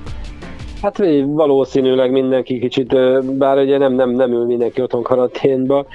[0.83, 2.97] Hát valószínűleg mindenki kicsit,
[3.37, 5.87] bár ugye nem, nem, nem ül mindenki otthon karanténba,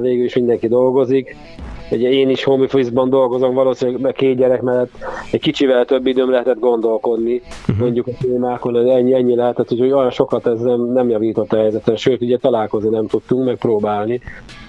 [0.00, 1.36] végül is mindenki dolgozik,
[1.90, 4.90] Ugye én is home office-ban dolgozom, valószínűleg két gyerek mellett
[5.30, 7.78] egy kicsivel több időm lehetett gondolkodni, uh-huh.
[7.78, 11.96] mondjuk a témákon, ennyi, ennyi lehetett, hogy olyan sokat ez nem, nem javított a helyzetet,
[11.96, 14.20] sőt, ugye találkozni nem tudtunk, megpróbálni,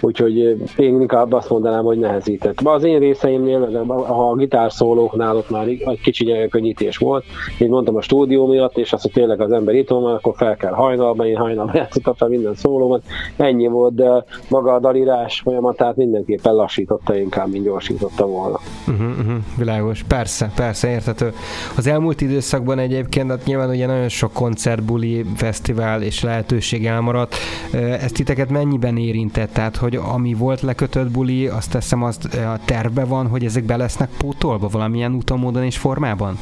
[0.02, 0.38] úgyhogy
[0.78, 2.62] én inkább azt mondanám, hogy nehezített.
[2.64, 7.24] Az én részeimnél, ha a gitárszólóknál ott már egy kicsi könnyítés volt,
[7.60, 10.56] én mondtam a stúdió miatt, és azt, hogy tényleg az ember itt van, akkor fel
[10.56, 13.04] kell hajnalban, én hajnalban játszottam fel minden szólómat,
[13.38, 18.60] ennyi volt, de maga a dalírás folyamatát mindenképpen lassított gyorsította inkább, mint gyorsította volna.
[18.88, 21.34] Uh-huh, uh-huh, világos, persze, persze, érthető.
[21.76, 27.36] Az elmúlt időszakban egyébként hát nyilván ugye nagyon sok koncert, buli, fesztivál és lehetőség elmaradt.
[27.72, 29.54] Ezt titeket mennyiben érintett?
[29.54, 33.78] Tehát, hogy ami volt lekötött buli, azt teszem, azt a tervbe van, hogy ezek be
[33.78, 36.38] lesznek pótolva valamilyen úton, módon és formában?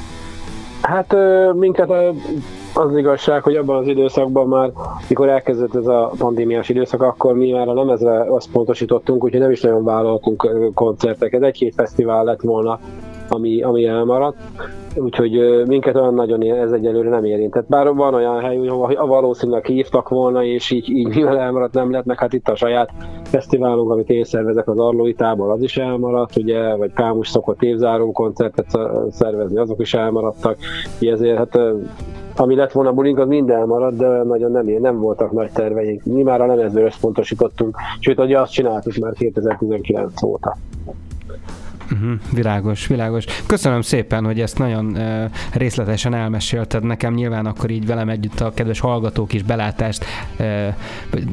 [0.82, 1.16] Hát
[1.54, 1.90] minket
[2.78, 4.72] az igazság, hogy abban az időszakban már,
[5.10, 9.52] mikor elkezdett ez a pandémiás időszak, akkor mi már a lemezre azt pontosítottunk, úgyhogy nem
[9.52, 11.44] is nagyon vállaltunk koncerteket.
[11.44, 12.80] Egy-két fesztivál lett volna,
[13.30, 14.38] ami, ami elmaradt,
[14.96, 17.68] úgyhogy minket olyan nagyon ez egyelőre nem érintett.
[17.68, 22.06] Bár van olyan hely, ahol valószínűleg hívtak volna, és így, így mivel elmaradt nem lett,
[22.06, 22.90] meg hát itt a saját
[23.24, 28.12] fesztiválunk, amit én szervezek az Arlói tábor, az is elmaradt, ugye, vagy Kámus szokott évzáró
[28.12, 30.58] koncertet szervezni, azok is elmaradtak,
[31.00, 31.60] ezért hát
[32.40, 36.04] ami lett volna bulink, az minden maradt, de nagyon nem, nem voltak nagy terveink.
[36.04, 40.58] Mi már a lemezből összpontosítottunk, sőt, ugye azt csináltuk már 2019 óta.
[41.92, 43.26] Uh-huh, világos, világos.
[43.46, 47.14] Köszönöm szépen, hogy ezt nagyon uh, részletesen elmesélted nekem.
[47.14, 50.06] Nyilván akkor így velem együtt a kedves hallgatók is belátást,
[50.40, 50.68] uh,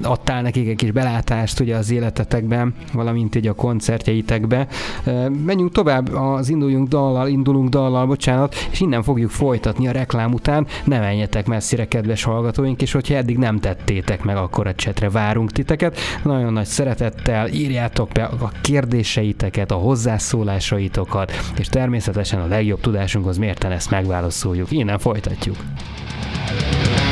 [0.02, 4.66] adtál nekik egy kis belátást ugye az életetekben, valamint így a koncertjeitekbe.
[5.06, 10.32] Uh, menjünk tovább, az induljunk dallal, indulunk dallal, bocsánat, és innen fogjuk folytatni a reklám
[10.32, 10.66] után.
[10.84, 15.52] Ne menjetek messzire, kedves hallgatóink, és hogyha eddig nem tettétek meg, akkor a csetre várunk
[15.52, 15.98] titeket.
[16.22, 23.36] Nagyon nagy szeretettel írjátok be a kérdéseiteket, a hozzászó megszólásaitokat, és természetesen a legjobb tudásunkhoz
[23.38, 24.70] mérten ezt megválaszoljuk.
[24.70, 25.56] Innen folytatjuk.
[26.46, 27.11] Reklám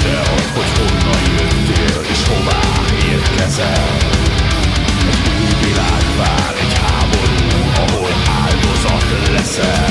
[0.00, 2.60] érdekel, hogy honnan jöttél és hová
[3.12, 3.96] érkezel.
[5.10, 9.89] Egy új világ vár, egy háború, ahol áldozat leszel.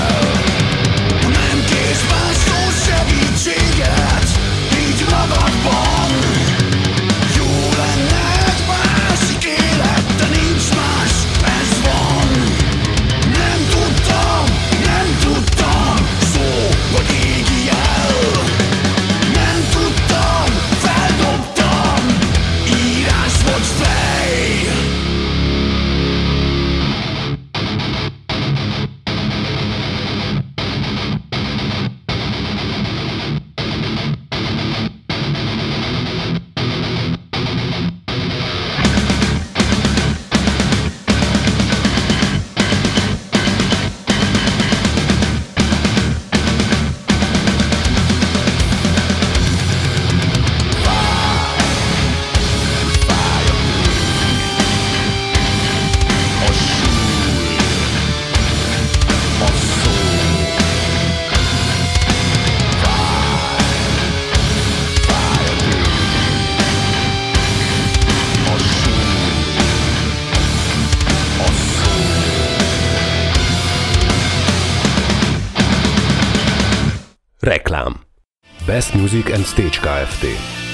[79.11, 80.25] Music and Stage Kft.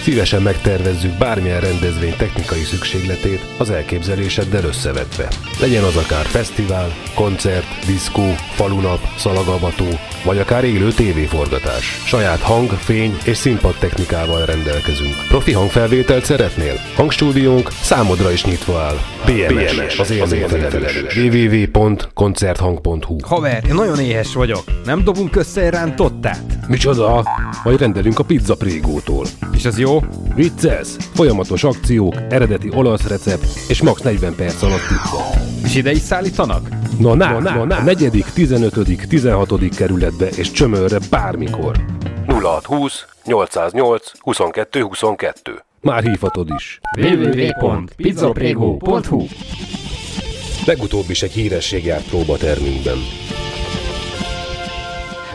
[0.03, 5.27] Szívesen megtervezzük bármilyen rendezvény technikai szükségletét az elképzeléseddel összevetve.
[5.59, 9.88] Legyen az akár fesztivál, koncert, diszkó, falunap, szalagavató,
[10.26, 12.01] vagy akár élő tévéforgatás.
[12.05, 15.13] Saját hang, fény és színpad technikával rendelkezünk.
[15.28, 16.73] Profi hangfelvételt szeretnél?
[16.95, 18.97] Hangstúdiónk számodra is nyitva áll.
[19.26, 21.15] BMS, BMS az élményfelelős.
[21.15, 24.63] www.koncerthang.hu Haver, én nagyon éhes vagyok.
[24.86, 26.43] Nem dobunk össze egy rántottát?
[26.67, 27.26] Micsoda?
[27.63, 29.26] Majd rendelünk a pizza prégótól.
[29.53, 30.03] És az jó?
[30.36, 30.88] Vicces!
[31.13, 35.23] Folyamatos akciók, eredeti olasz recept és max 40 perc alatt pizza.
[35.63, 36.67] És ide is szállítanak?
[37.00, 37.78] Na, na, na, na, na.
[37.78, 39.76] A negyedik, 15., 16.
[39.76, 41.76] kerületbe és csömörre bármikor.
[42.28, 45.64] 0620 808 22 22.
[45.82, 46.80] Már hívhatod is.
[47.00, 49.26] www.pizzaprego.hu
[50.66, 52.98] Legutóbb is egy híresség járt próbatermünkben.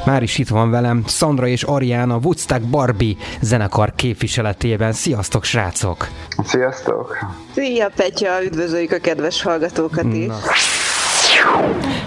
[0.04, 4.92] Már is itt van velem Sandra és Ariana Woodstock Barbie zenekar képviseletében.
[4.92, 6.08] Sziasztok, srácok!
[6.44, 7.18] Sziasztok!
[7.54, 8.44] Szia, Petya!
[8.44, 10.26] Üdvözöljük a kedves hallgatókat is!
[10.26, 10.36] Na.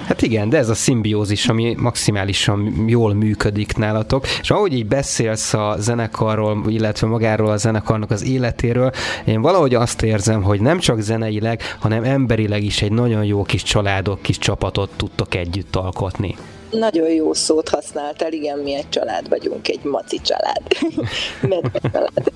[0.07, 5.53] Hát igen, de ez a szimbiózis, ami maximálisan jól működik nálatok, és ahogy így beszélsz
[5.53, 8.91] a zenekarról, illetve magáról a zenekarnak az életéről,
[9.25, 13.63] én valahogy azt érzem, hogy nem csak zeneileg, hanem emberileg is egy nagyon jó kis
[13.63, 16.35] családok, kis csapatot tudtok együtt alkotni.
[16.71, 20.61] Nagyon jó szót használtál, igen, mi egy család vagyunk, egy maci család.
[21.49, 22.31] Medve család.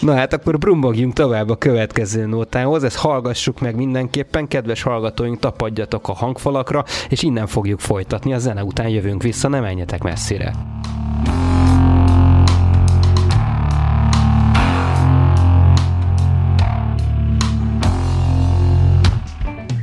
[0.00, 6.08] Na hát akkor brumbogjunk tovább a következő nótához, ezt hallgassuk meg mindenképpen, kedves hallgatóink, tapadjatok
[6.08, 10.52] a hangfalakra, és innen fogjuk folytatni, a zene után jövünk vissza, ne menjetek messzire.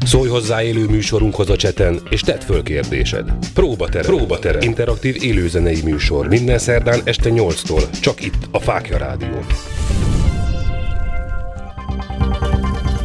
[0.06, 3.32] Szólj hozzá élő műsorunkhoz a cseten, és tedd föl kérdésed.
[3.54, 4.16] Próbaterem.
[4.16, 4.62] Próbaterem.
[4.62, 6.28] Interaktív élőzenei műsor.
[6.28, 8.00] Minden szerdán este 8-tól.
[8.00, 9.40] Csak itt, a Fákja Rádió.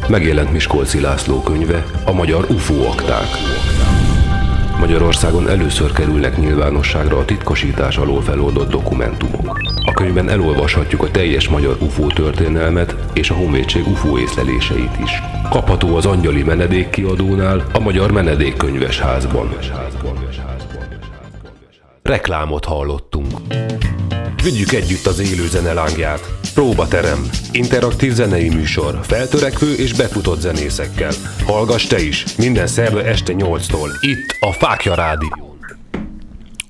[0.07, 3.27] Megjelent Miskolci László könyve, a magyar UFO akták.
[4.79, 9.59] Magyarországon először kerülnek nyilvánosságra a titkosítás alól feloldott dokumentumok.
[9.85, 15.21] A könyvben elolvashatjuk a teljes magyar UFO történelmet és a Honvédség UFO észleléseit is.
[15.49, 19.55] Kapható az Angyali Menedékkiadónál, a Magyar Menedékkönyves Házban.
[22.01, 23.27] Reklámot hallottunk.
[24.43, 26.40] Vigyük együtt az élő zene lángját.
[26.53, 27.29] Próbaterem.
[27.51, 28.99] Interaktív zenei műsor.
[29.03, 31.11] Feltörekvő és befutott zenészekkel.
[31.45, 32.25] Hallgass te is.
[32.37, 33.89] Minden szerve este 8-tól.
[33.99, 35.50] Itt a Fákja Rádió.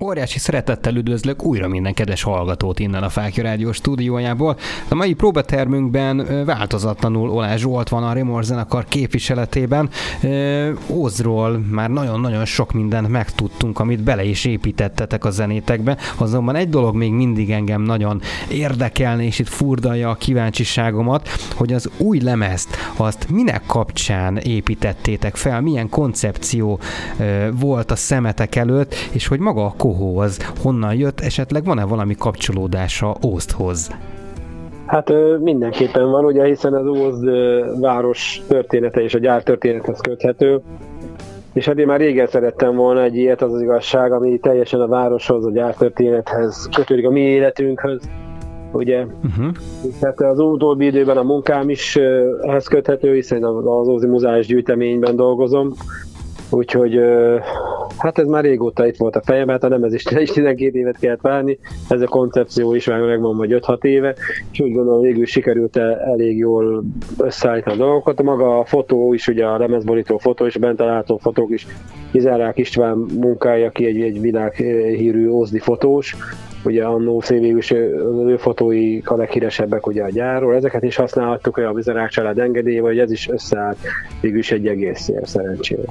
[0.04, 4.58] Óriási szeretettel üdvözlök újra minden kedves hallgatót innen a Fákja Rádió stúdiójából.
[4.90, 9.90] A mai próbatermünkben változatlanul Olá Zsolt van a Remor zenekar képviseletében.
[10.88, 15.98] Ózról már nagyon-nagyon sok mindent megtudtunk, amit bele is építettetek a zenétekbe.
[16.18, 21.90] Azonban egy dolog még mindig engem nagyon érdekelne, és itt furdalja a kíváncsiságomat, hogy az
[21.98, 26.80] új lemezt, azt minek kapcsán építettétek fel, milyen koncepció
[27.52, 32.16] volt a szemetek előtt, és hogy maga a kohó az honnan jött, esetleg van-e valami
[32.16, 33.92] kapcsolódása Ózdhoz?
[34.86, 37.30] Hát mindenképpen van, ugye, hiszen az Ózd
[37.80, 40.62] város története és a gyár történethez köthető.
[41.54, 44.88] És hát én már régen szerettem volna egy ilyet, az az igazság, ami teljesen a
[44.88, 48.10] városhoz, a gyártörténethez kötődik, a mi életünkhöz.
[48.72, 49.06] Ugye?
[49.24, 49.52] Uh-huh.
[50.00, 51.96] Tehát az utóbbi időben a munkám is
[52.42, 55.74] ehhez köthető, hiszen az Ózdi Muzális gyűjteményben dolgozom.
[56.52, 57.00] Úgyhogy
[57.98, 61.00] hát ez már régóta itt volt a fejemben, hát nem ez is, is 12 évet
[61.00, 64.16] kellett várni, ez a koncepció is már megmondom, hogy 5-6 éve,
[64.52, 66.84] és úgy gondolom végül sikerült el, elég jól
[67.18, 68.22] összeállítani a dolgokat.
[68.22, 71.68] Maga a fotó is, ugye a lemezborító fotó és a bent található fotók is.
[72.12, 76.16] Izárák István munkája, aki egy, egy világhírű ózdi fotós,
[76.66, 81.58] ugye annó végül is az ő fotói a leghíresebbek ugye a gyárról, ezeket is használhattuk,
[81.58, 83.78] olyan a Bizarák család engedélye, vagy ez is összeállt
[84.22, 85.84] végül is egy egész szerencsére.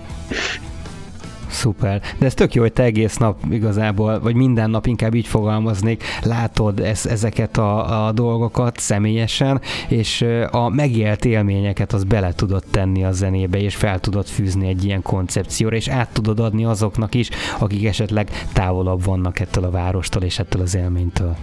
[1.61, 2.01] Szuper.
[2.19, 6.05] De ez tök jó, hogy te egész nap igazából, vagy minden nap inkább így fogalmaznék,
[6.25, 13.05] látod ez, ezeket a, a dolgokat személyesen, és a megélt élményeket az bele tudod tenni
[13.05, 17.31] a zenébe, és fel tudod fűzni egy ilyen koncepcióra, és át tudod adni azoknak is,
[17.59, 21.37] akik esetleg távolabb vannak ettől a várostól és ettől az élménytől.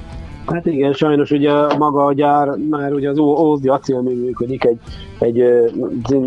[0.47, 4.79] Hát igen, sajnos ugye maga a gyár, már ugye az Ózdi acélmű működik, egy,
[5.19, 5.71] egy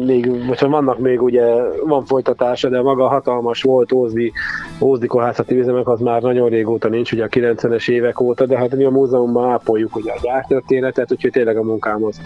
[0.07, 1.45] még, most vannak még ugye,
[1.84, 4.32] van folytatása, de maga hatalmas volt Ózdi,
[4.80, 8.76] Ózdi kohászati üzemek, az már nagyon régóta nincs, ugye a 90-es évek óta, de hát
[8.76, 12.20] mi a múzeumban ápoljuk ugye a gyártörténetet, úgyhogy tényleg a munkámhoz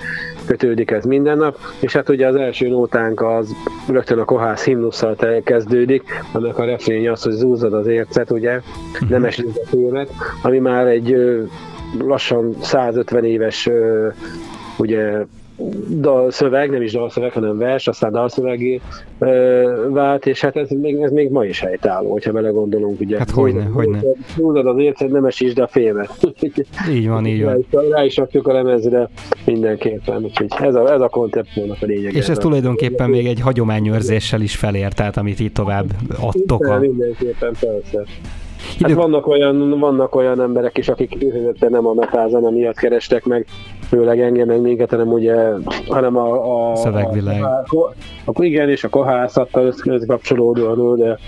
[0.46, 3.54] kötődik ez minden nap, és hát ugye az első nótánk az
[3.88, 6.02] rögtön a kohász himnusszal kezdődik,
[6.32, 8.60] aminek a refrénje az, hogy zúzod az ércet, ugye,
[9.08, 10.10] nem esik a fémet,
[10.42, 11.16] ami már egy
[11.98, 13.70] lassan 150 éves
[14.78, 15.24] ugye
[15.88, 18.80] dalszöveg, nem is dalszöveg, hanem vers, aztán dalszövegé
[19.18, 23.18] ö, vált, és hát ez még, ez még ma is helytálló, hogyha belegondolunk, ugye.
[23.18, 24.00] Hát hogyne, hogyne.
[24.36, 26.10] Húzod az érced, nem esítsd a fémet.
[26.90, 27.58] Így van, így van.
[27.58, 29.08] is, rá is rakjuk a lemezre
[29.44, 32.14] mindenképpen, úgyhogy ez a, ez a koncepciónak a lényeg.
[32.14, 35.86] És ez tulajdonképpen még egy hagyományőrzéssel is felér, tehát amit itt tovább
[36.20, 36.78] adtok a...
[36.78, 38.04] Mindenképpen, persze.
[38.80, 38.94] Hát Idő...
[38.94, 41.16] vannak olyan, vannak olyan emberek is, akik
[41.58, 43.46] nem a metázene miatt kerestek meg,
[43.88, 45.34] főleg engem, meg minket, hanem ugye,
[45.88, 47.42] hanem a, a Szövegvilág.
[47.42, 47.92] A, a,
[48.24, 51.18] a, igen, és a kohászattal össz- összekapcsolódóan, de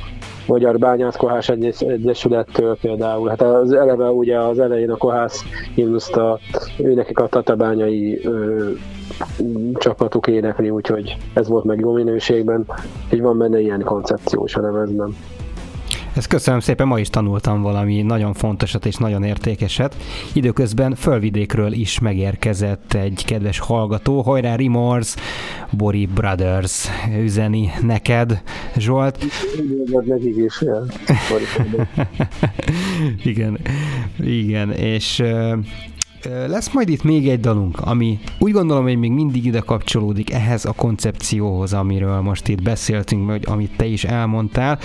[0.46, 3.28] Magyar Bányász Kohász Egyes- Egyesülettől például.
[3.28, 5.44] Hát az eleve ugye az elején a Kohász
[5.74, 6.38] himnuszt a,
[6.78, 8.68] ő nekik a tatabányai ö,
[9.74, 12.64] csapatuk énekli, úgyhogy ez volt meg jó minőségben.
[13.12, 15.16] Így van benne ilyen koncepciós a lemezben.
[16.16, 19.96] Ezt köszönöm szépen, ma is tanultam valami nagyon fontosat és nagyon értékeset.
[20.32, 25.14] Időközben fölvidékről is megérkezett egy kedves hallgató, hajrá Rimors,
[25.70, 26.86] Bori Brothers
[27.20, 28.42] üzeni neked,
[28.76, 29.24] Zsolt.
[33.24, 33.58] Igen,
[34.20, 35.22] igen, és
[36.46, 40.64] lesz majd itt még egy dalunk, ami úgy gondolom, hogy még mindig ide kapcsolódik ehhez
[40.64, 44.78] a koncepcióhoz, amiről most itt beszéltünk, vagy amit te is elmondtál.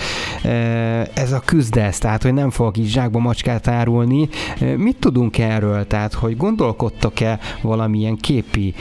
[1.14, 4.28] Ez a küzdesz, tehát, hogy nem fogok így zsákba macskát árulni.
[4.76, 5.86] Mit tudunk erről?
[5.86, 8.74] Tehát, hogy gondolkodtok-e valamilyen képi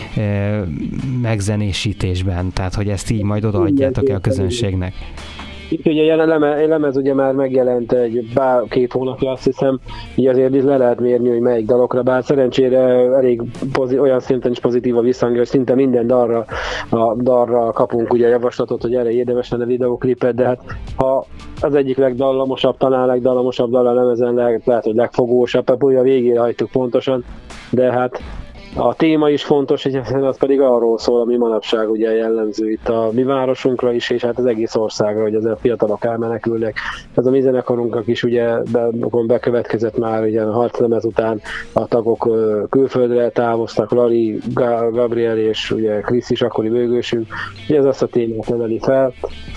[1.22, 2.54] megzenésítésben?
[2.54, 4.94] Tehát, hogy ezt így majd odaadjátok-e a közönségnek?
[5.72, 9.80] Itt ugye jelen lemez, lemez ugye már megjelent egy bár két hónapja, azt hiszem,
[10.16, 12.80] így azért le lehet mérni, hogy melyik dalokra, bár szerencsére
[13.16, 13.42] elég
[13.72, 16.46] pozi, olyan szinten is pozitív a visszhangja, hogy szinte minden dalra,
[16.90, 20.62] a dalra kapunk ugye javaslatot, hogy erre érdemes lenne videoklipet, de hát
[20.96, 21.26] ha
[21.62, 26.40] az egyik legdallamosabb, talán legdallamosabb dal a lemezen lehet, lehet hogy legfogósabb, hát a végére
[26.40, 27.24] hagytuk pontosan,
[27.70, 28.22] de hát
[28.76, 33.10] a téma is fontos, hogy az pedig arról szól, ami manapság ugye jellemző itt a
[33.14, 36.78] mi városunkra is, és hát az egész országra, hogy az a fiatalok elmenekülnek.
[37.16, 38.88] Ez a mi zenekarunknak is ugye be,
[39.28, 41.42] bekövetkezett már ugye a harclemez után
[41.74, 42.30] a tagok
[42.70, 47.28] külföldre távoztak, Lali, Ga- Gabriel és ugye Krisz is akkori bőgősünk.
[47.70, 49.14] Ugye ez azt a témát neveli fel,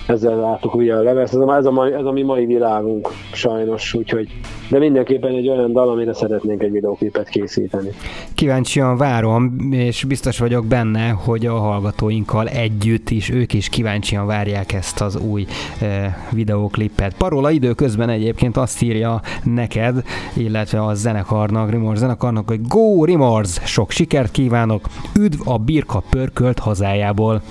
[0.07, 3.95] ezzel láttuk ugye a lemez, ez a, ez, a, ez a mi mai világunk sajnos,
[3.95, 4.29] úgyhogy
[4.69, 7.91] de mindenképpen egy olyan dal, amire szeretnénk egy videóklipet készíteni.
[8.35, 14.73] Kíváncsian várom, és biztos vagyok benne, hogy a hallgatóinkkal együtt is, ők is kíváncsian várják
[14.73, 15.47] ezt az új
[15.81, 17.15] e, videóklipet.
[17.17, 20.03] Parola időközben egyébként azt írja neked,
[20.37, 23.61] illetve a zenekarnak, Rimors zenekarnak, hogy Go Rimors!
[23.65, 24.85] Sok sikert kívánok!
[25.19, 27.43] Üdv a birka pörkölt hazájából!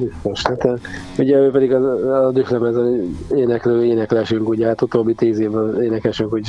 [0.00, 0.42] Biztos.
[0.42, 0.72] Hát, eh,
[1.18, 6.45] ugye ő pedig az, a Dühlemezen éneklő éneklesünk, ugye hát utóbbi tíz évben énekesünk, hogy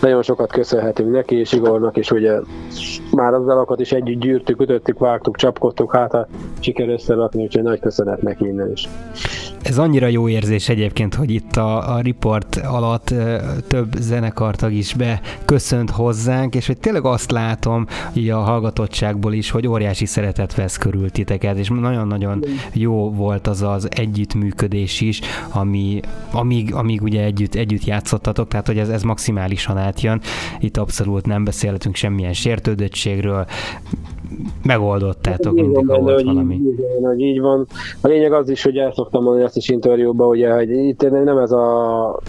[0.00, 2.38] nagyon sokat köszönhetünk neki és Igornak, és ugye
[3.12, 6.26] már az dalokat is együtt gyűrtük, ütöttük, vágtuk, csapkodtuk, hát a
[6.60, 8.88] siker összerakni, úgyhogy nagy köszönet neki innen is.
[9.64, 13.14] Ez annyira jó érzés egyébként, hogy itt a, a report alatt
[13.68, 19.66] több zenekartag is beköszönt hozzánk, és hogy tényleg azt látom így a hallgatottságból is, hogy
[19.66, 26.00] óriási szeretet vesz körül titeket, és nagyon-nagyon jó volt az az együttműködés is, ami,
[26.30, 30.20] amíg, amíg ugye együtt, együtt játszottatok, tehát hogy ez, ez maximálisan átjön.
[30.60, 33.46] Itt abszolút nem beszélhetünk semmilyen sértődöttségről,
[34.62, 36.54] megoldottátok Így van mindig, benne, volt valami.
[36.54, 37.66] Így, így, van, így van.
[38.00, 41.38] A lényeg az is, hogy el szoktam mondani azt is interjúban, ugye, hogy itt nem
[41.38, 42.20] ez a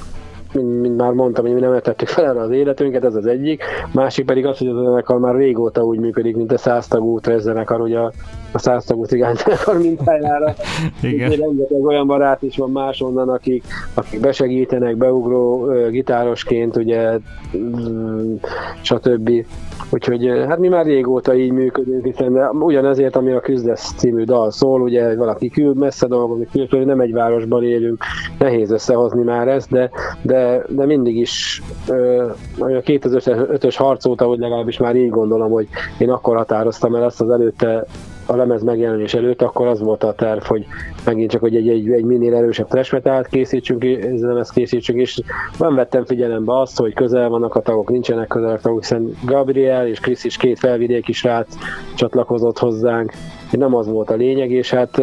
[0.55, 3.63] mint, mint már mondtam, hogy mi nem vetettük fel erre az életünket, ez az egyik.
[3.91, 7.99] Másik pedig az, hogy az zenekar már régóta úgy működik, mint a száztagú zenekar, ugye
[7.99, 8.11] a,
[8.55, 10.53] a száztagú cigány zenekar mintájára.
[11.01, 11.29] Igen.
[11.29, 17.17] Úgyhogy rengeteg olyan barát is van máshonnan, akik, akik besegítenek, beugró gitárosként, ugye,
[17.57, 18.35] mm,
[18.81, 19.45] stb.
[19.89, 24.81] Úgyhogy hát mi már régóta így működünk, hiszen ugyanezért, ami a Küzdesz című dal szól,
[24.81, 28.03] ugye, valaki kül, messze dolgozik, külföldön, nem egy városban élünk,
[28.39, 29.89] nehéz összehozni már ezt, de,
[30.21, 32.25] de, de mindig is ö,
[32.59, 37.21] a 2005-ös harc óta, hogy legalábbis már így gondolom, hogy én akkor határoztam el ezt
[37.21, 37.85] az előtte
[38.25, 40.65] a lemez megjelenés előtt, akkor az volt a terv, hogy
[41.05, 45.21] megint csak hogy egy, egy, egy minél erősebb trash metalt készítsünk, ez lemez készítsünk, és
[45.59, 49.87] nem vettem figyelembe azt, hogy közel vannak a tagok, nincsenek közel a tagok, hiszen Gabriel
[49.87, 51.55] és Krisz is két felvidéki srác
[51.95, 53.11] csatlakozott hozzánk,
[53.51, 55.01] nem az volt a lényeg, és hát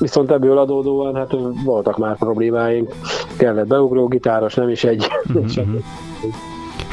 [0.00, 2.94] viszont ebből adódóan hát voltak már problémáink,
[3.38, 5.82] kellett beugró gitáros, nem is egy, Mhm, stb.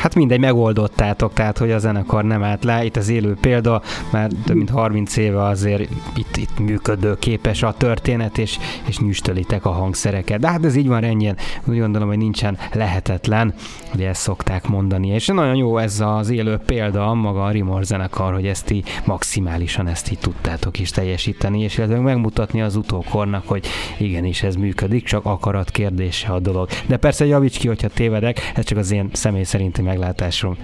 [0.02, 3.82] Hát mindegy, megoldottátok, tehát hogy a zenekar nem állt le, itt az élő példa,
[4.12, 9.66] már több mint 30 éve azért itt, itt működő képes a történet, és, és nyüstölitek
[9.66, 10.40] a hangszereket.
[10.40, 13.54] De hát ez így van ennyien, úgy gondolom, hogy nincsen lehetetlen,
[13.92, 15.08] hogy ezt szokták mondani.
[15.08, 19.88] És nagyon jó ez az élő példa, maga a Rimor zenekar, hogy ezt így maximálisan
[19.88, 23.66] ezt így tudtátok is teljesíteni, és illetve megmutatni az utókornak, hogy
[23.98, 26.70] igenis ez működik, csak akarat kérdése a dolog.
[26.88, 30.58] De persze javíts ki, hogyha tévedek, ez csak az én személy szerinti meglátásom.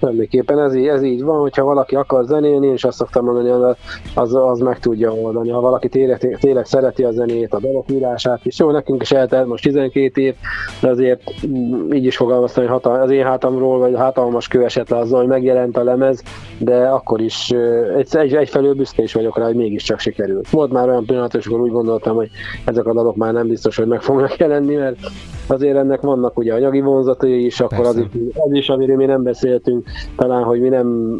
[0.00, 3.76] Semmiképpen ez, így- ez így van, hogyha valaki akar zenélni, és azt szoktam mondani, az,
[4.14, 5.50] az, az meg tudja oldani.
[5.50, 9.46] Ha valaki tényleg, tényleg szereti a zenét, a dalok írását is, jó, nekünk is eltelt
[9.46, 10.34] most 12 év,
[10.80, 14.88] de azért mm, így is fogalmaztam, hogy hatal, az én hátamról, vagy hatalmas kő esett
[14.88, 16.22] le azzal, hogy megjelent a lemez,
[16.58, 17.50] de akkor is
[17.96, 20.50] egy, egy, egyfelől büszke is vagyok rá, hogy mégiscsak sikerült.
[20.50, 22.28] Volt már olyan pillanat, és akkor úgy gondoltam, hogy
[22.64, 24.96] ezek a dalok már nem biztos, hogy meg fognak jelenni, mert
[25.46, 28.08] azért ennek vannak ugye anyagi vonzatai is, akkor az, Persze.
[28.24, 31.18] is- az is, amiről mi nem beszéltünk, talán, hogy mi nem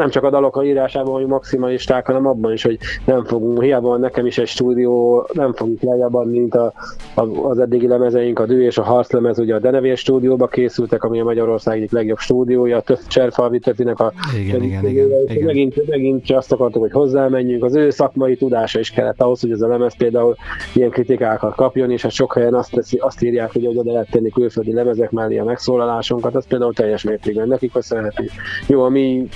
[0.00, 3.88] nem csak a dalok a írásában vagyunk maximalisták, hanem abban is, hogy nem fogunk, hiába
[3.88, 6.72] van nekem is egy stúdió, nem fogunk lejjebb adni, mint a,
[7.14, 11.20] a, az eddigi lemezeink, a Dű és a Harclemez, ugye a Denevér stúdióba készültek, ami
[11.20, 15.44] a Magyarország egyik legjobb stúdiója, a több Cserfalvi Tötinek a Igen, igen, igen, igen.
[15.44, 19.60] Megint, megint azt akartuk, hogy hozzámenjünk, az ő szakmai tudása is kellett ahhoz, hogy ez
[19.60, 20.36] a lemez például
[20.74, 24.30] ilyen kritikákat kapjon, és hát sok helyen azt, teszi, azt írják, hogy oda lehet tenni
[24.30, 28.24] külföldi lemezek mellé a megszólalásunkat, ez például teljes mértékben nekik köszönhető.
[28.66, 29.28] Jó, a mi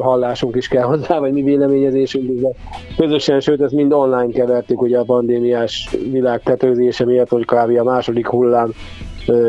[0.00, 2.48] hallásunk is kell hozzá, vagy mi véleményezésünk de
[2.96, 7.78] közösen, sőt, ezt mind online kevertük ugye a pandémiás világ tetőzése miatt, hogy kb.
[7.78, 8.72] a második hullám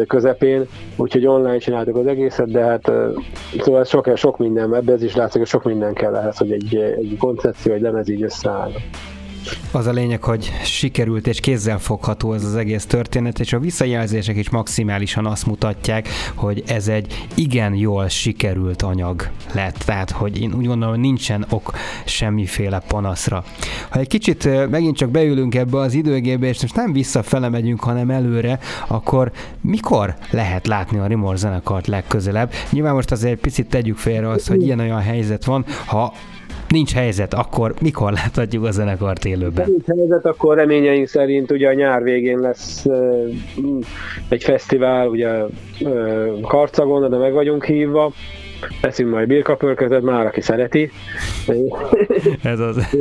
[0.07, 0.65] közepén,
[0.95, 2.91] úgyhogy online csináltuk az egészet, de hát
[3.59, 6.51] szóval ez sok, sok minden, ebbe ez is látszik, hogy sok minden kell ehhez, hogy
[6.51, 8.71] egy, egy koncepció, egy lemez így összeáll.
[9.71, 14.49] Az a lényeg, hogy sikerült és kézzelfogható ez az egész történet, és a visszajelzések is
[14.49, 19.77] maximálisan azt mutatják, hogy ez egy igen jól sikerült anyag lett.
[19.77, 21.73] Tehát, hogy én úgy gondolom, nincsen ok
[22.05, 23.43] semmiféle panaszra.
[23.89, 28.09] Ha egy kicsit megint csak beülünk ebbe az időgébe, és most nem visszafele megyünk, hanem
[28.09, 29.31] előre, akkor
[29.61, 32.51] mikor lehet látni a Rimor zenekart legközelebb?
[32.69, 36.13] Nyilván most azért picit tegyük félre azt, hogy ilyen-olyan helyzet van, ha
[36.73, 39.69] nincs helyzet, akkor mikor láthatjuk a zenekart élőben?
[39.69, 42.85] nincs helyzet, akkor reményeink szerint ugye a nyár végén lesz
[44.29, 45.29] egy fesztivál, ugye
[46.41, 48.13] Karcagon, de meg vagyunk hívva,
[48.81, 50.91] leszünk majd birkapörközet, már aki szereti.
[52.43, 52.95] Ez az.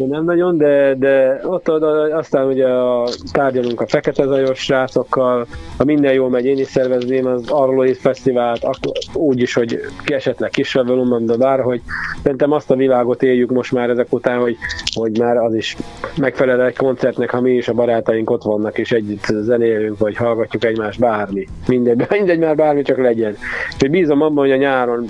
[0.00, 5.46] Én nem nagyon, de, de ott oda, aztán ugye a, tárgyalunk a Fekete Zajos srácokkal,
[5.76, 10.14] ha minden jól megy, én is szervezném az Arlói Fesztivált, akkor úgy is, hogy ki
[10.14, 11.80] esetleg kisebb volumban, de bárhogy.
[12.22, 14.56] Szerintem azt a világot éljük most már ezek után, hogy,
[14.94, 15.76] hogy már az is
[16.16, 20.64] megfelel egy koncertnek, ha mi is a barátaink ott vannak, és együtt zenélünk, vagy hallgatjuk
[20.64, 21.48] egymást, bármi.
[21.66, 23.36] Mindegy, mindegy már bármi csak legyen.
[23.72, 25.08] Úgyhogy bízom abban, hogy a nyáron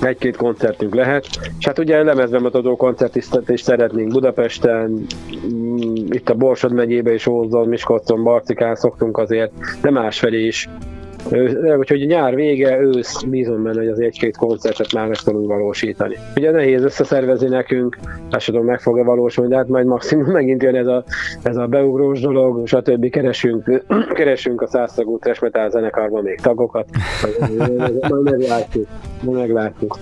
[0.00, 1.26] egy-két koncertünk lehet.
[1.58, 5.06] És hát ugye lemezbemutató koncertisztet is szeretnénk Budapesten,
[5.52, 9.52] mm, itt a Borsod megyébe is Ózdon, Miskolcon, Barcikán szoktunk azért,
[9.82, 10.68] de másfelé is.
[11.78, 16.16] Úgyhogy nyár vége, ősz, bízom benne, hogy az egy-két koncertet már meg tudunk valósítani.
[16.36, 17.98] Ugye nehéz összeszervezni nekünk,
[18.30, 21.04] azt tudom, meg fog-e valósulni, de hát majd maximum megint jön ez a,
[21.42, 23.10] ez a beugrós dolog, stb.
[23.10, 26.86] Keresünk, keresünk a száztagú trash metal zenekarban még tagokat.
[28.08, 28.86] Majd meglátjuk.
[29.22, 29.98] Meglátjuk.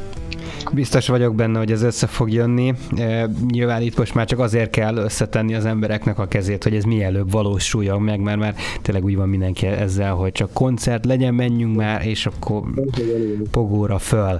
[0.72, 2.74] Biztos vagyok benne, hogy ez össze fog jönni.
[2.96, 6.84] E, nyilván itt most már csak azért kell összetenni az embereknek a kezét, hogy ez
[6.84, 11.76] mielőbb valósuljon meg, mert már tényleg úgy van mindenki ezzel, hogy csak koncert legyen, menjünk
[11.76, 12.62] már, és akkor
[13.50, 14.38] pogóra föl.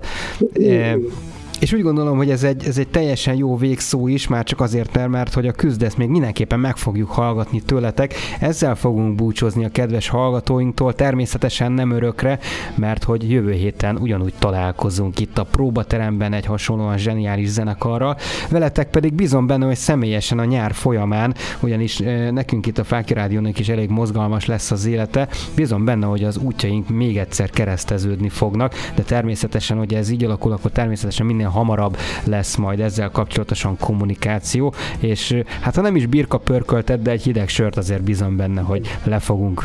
[1.61, 4.61] E, és úgy gondolom, hogy ez egy, ez egy teljesen jó végszó is, már csak
[4.61, 8.14] azért, nem, mert hogy a küzdesz még mindenképpen meg fogjuk hallgatni tőletek.
[8.40, 12.38] Ezzel fogunk búcsúzni a kedves hallgatóinktól, természetesen nem örökre,
[12.74, 18.16] mert hogy jövő héten ugyanúgy találkozunk itt a próbateremben egy hasonlóan zseniális zenekarral.
[18.50, 23.14] Veletek pedig bízom benne, hogy személyesen a nyár folyamán, ugyanis eh, nekünk itt a Fáki
[23.14, 28.28] Rádiónak is elég mozgalmas lesz az élete, bízom benne, hogy az útjaink még egyszer kereszteződni
[28.28, 33.76] fognak, de természetesen, hogy ez így alakul, akkor természetesen minél hamarabb lesz majd ezzel kapcsolatosan
[33.78, 38.61] kommunikáció, és hát ha nem is birka pörköltet, de egy hideg sört azért bízom benne,
[38.61, 39.64] hogy le fogunk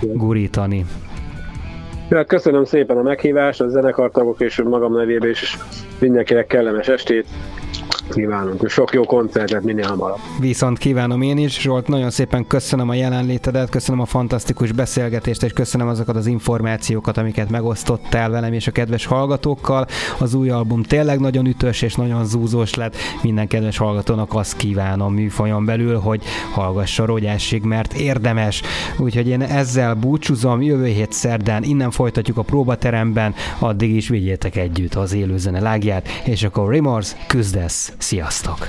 [0.00, 0.84] gurítani.
[2.26, 5.58] Köszönöm szépen a meghívást, a zenekartagok és magam nevében is
[5.98, 7.26] mindenkinek kellemes estét.
[8.08, 10.18] Kívánunk, sok jó koncertet minél hamarabb.
[10.40, 15.52] Viszont kívánom én is, Zsolt, nagyon szépen köszönöm a jelenlétedet, köszönöm a fantasztikus beszélgetést, és
[15.52, 19.86] köszönöm azokat az információkat, amiket megosztottál velem és a kedves hallgatókkal.
[20.18, 22.96] Az új album tényleg nagyon ütős és nagyon zúzós lett.
[23.22, 28.62] Minden kedves hallgatónak azt kívánom műfajon belül, hogy hallgassa Rogyásig, mert érdemes.
[28.98, 34.94] Úgyhogy én ezzel búcsúzom, jövő hét szerdán innen folytatjuk a próbateremben, addig is vigyétek együtt
[34.94, 37.92] az élőzene lágját, és akkor Remorse, küzdesz!
[37.98, 38.68] Sziasztok!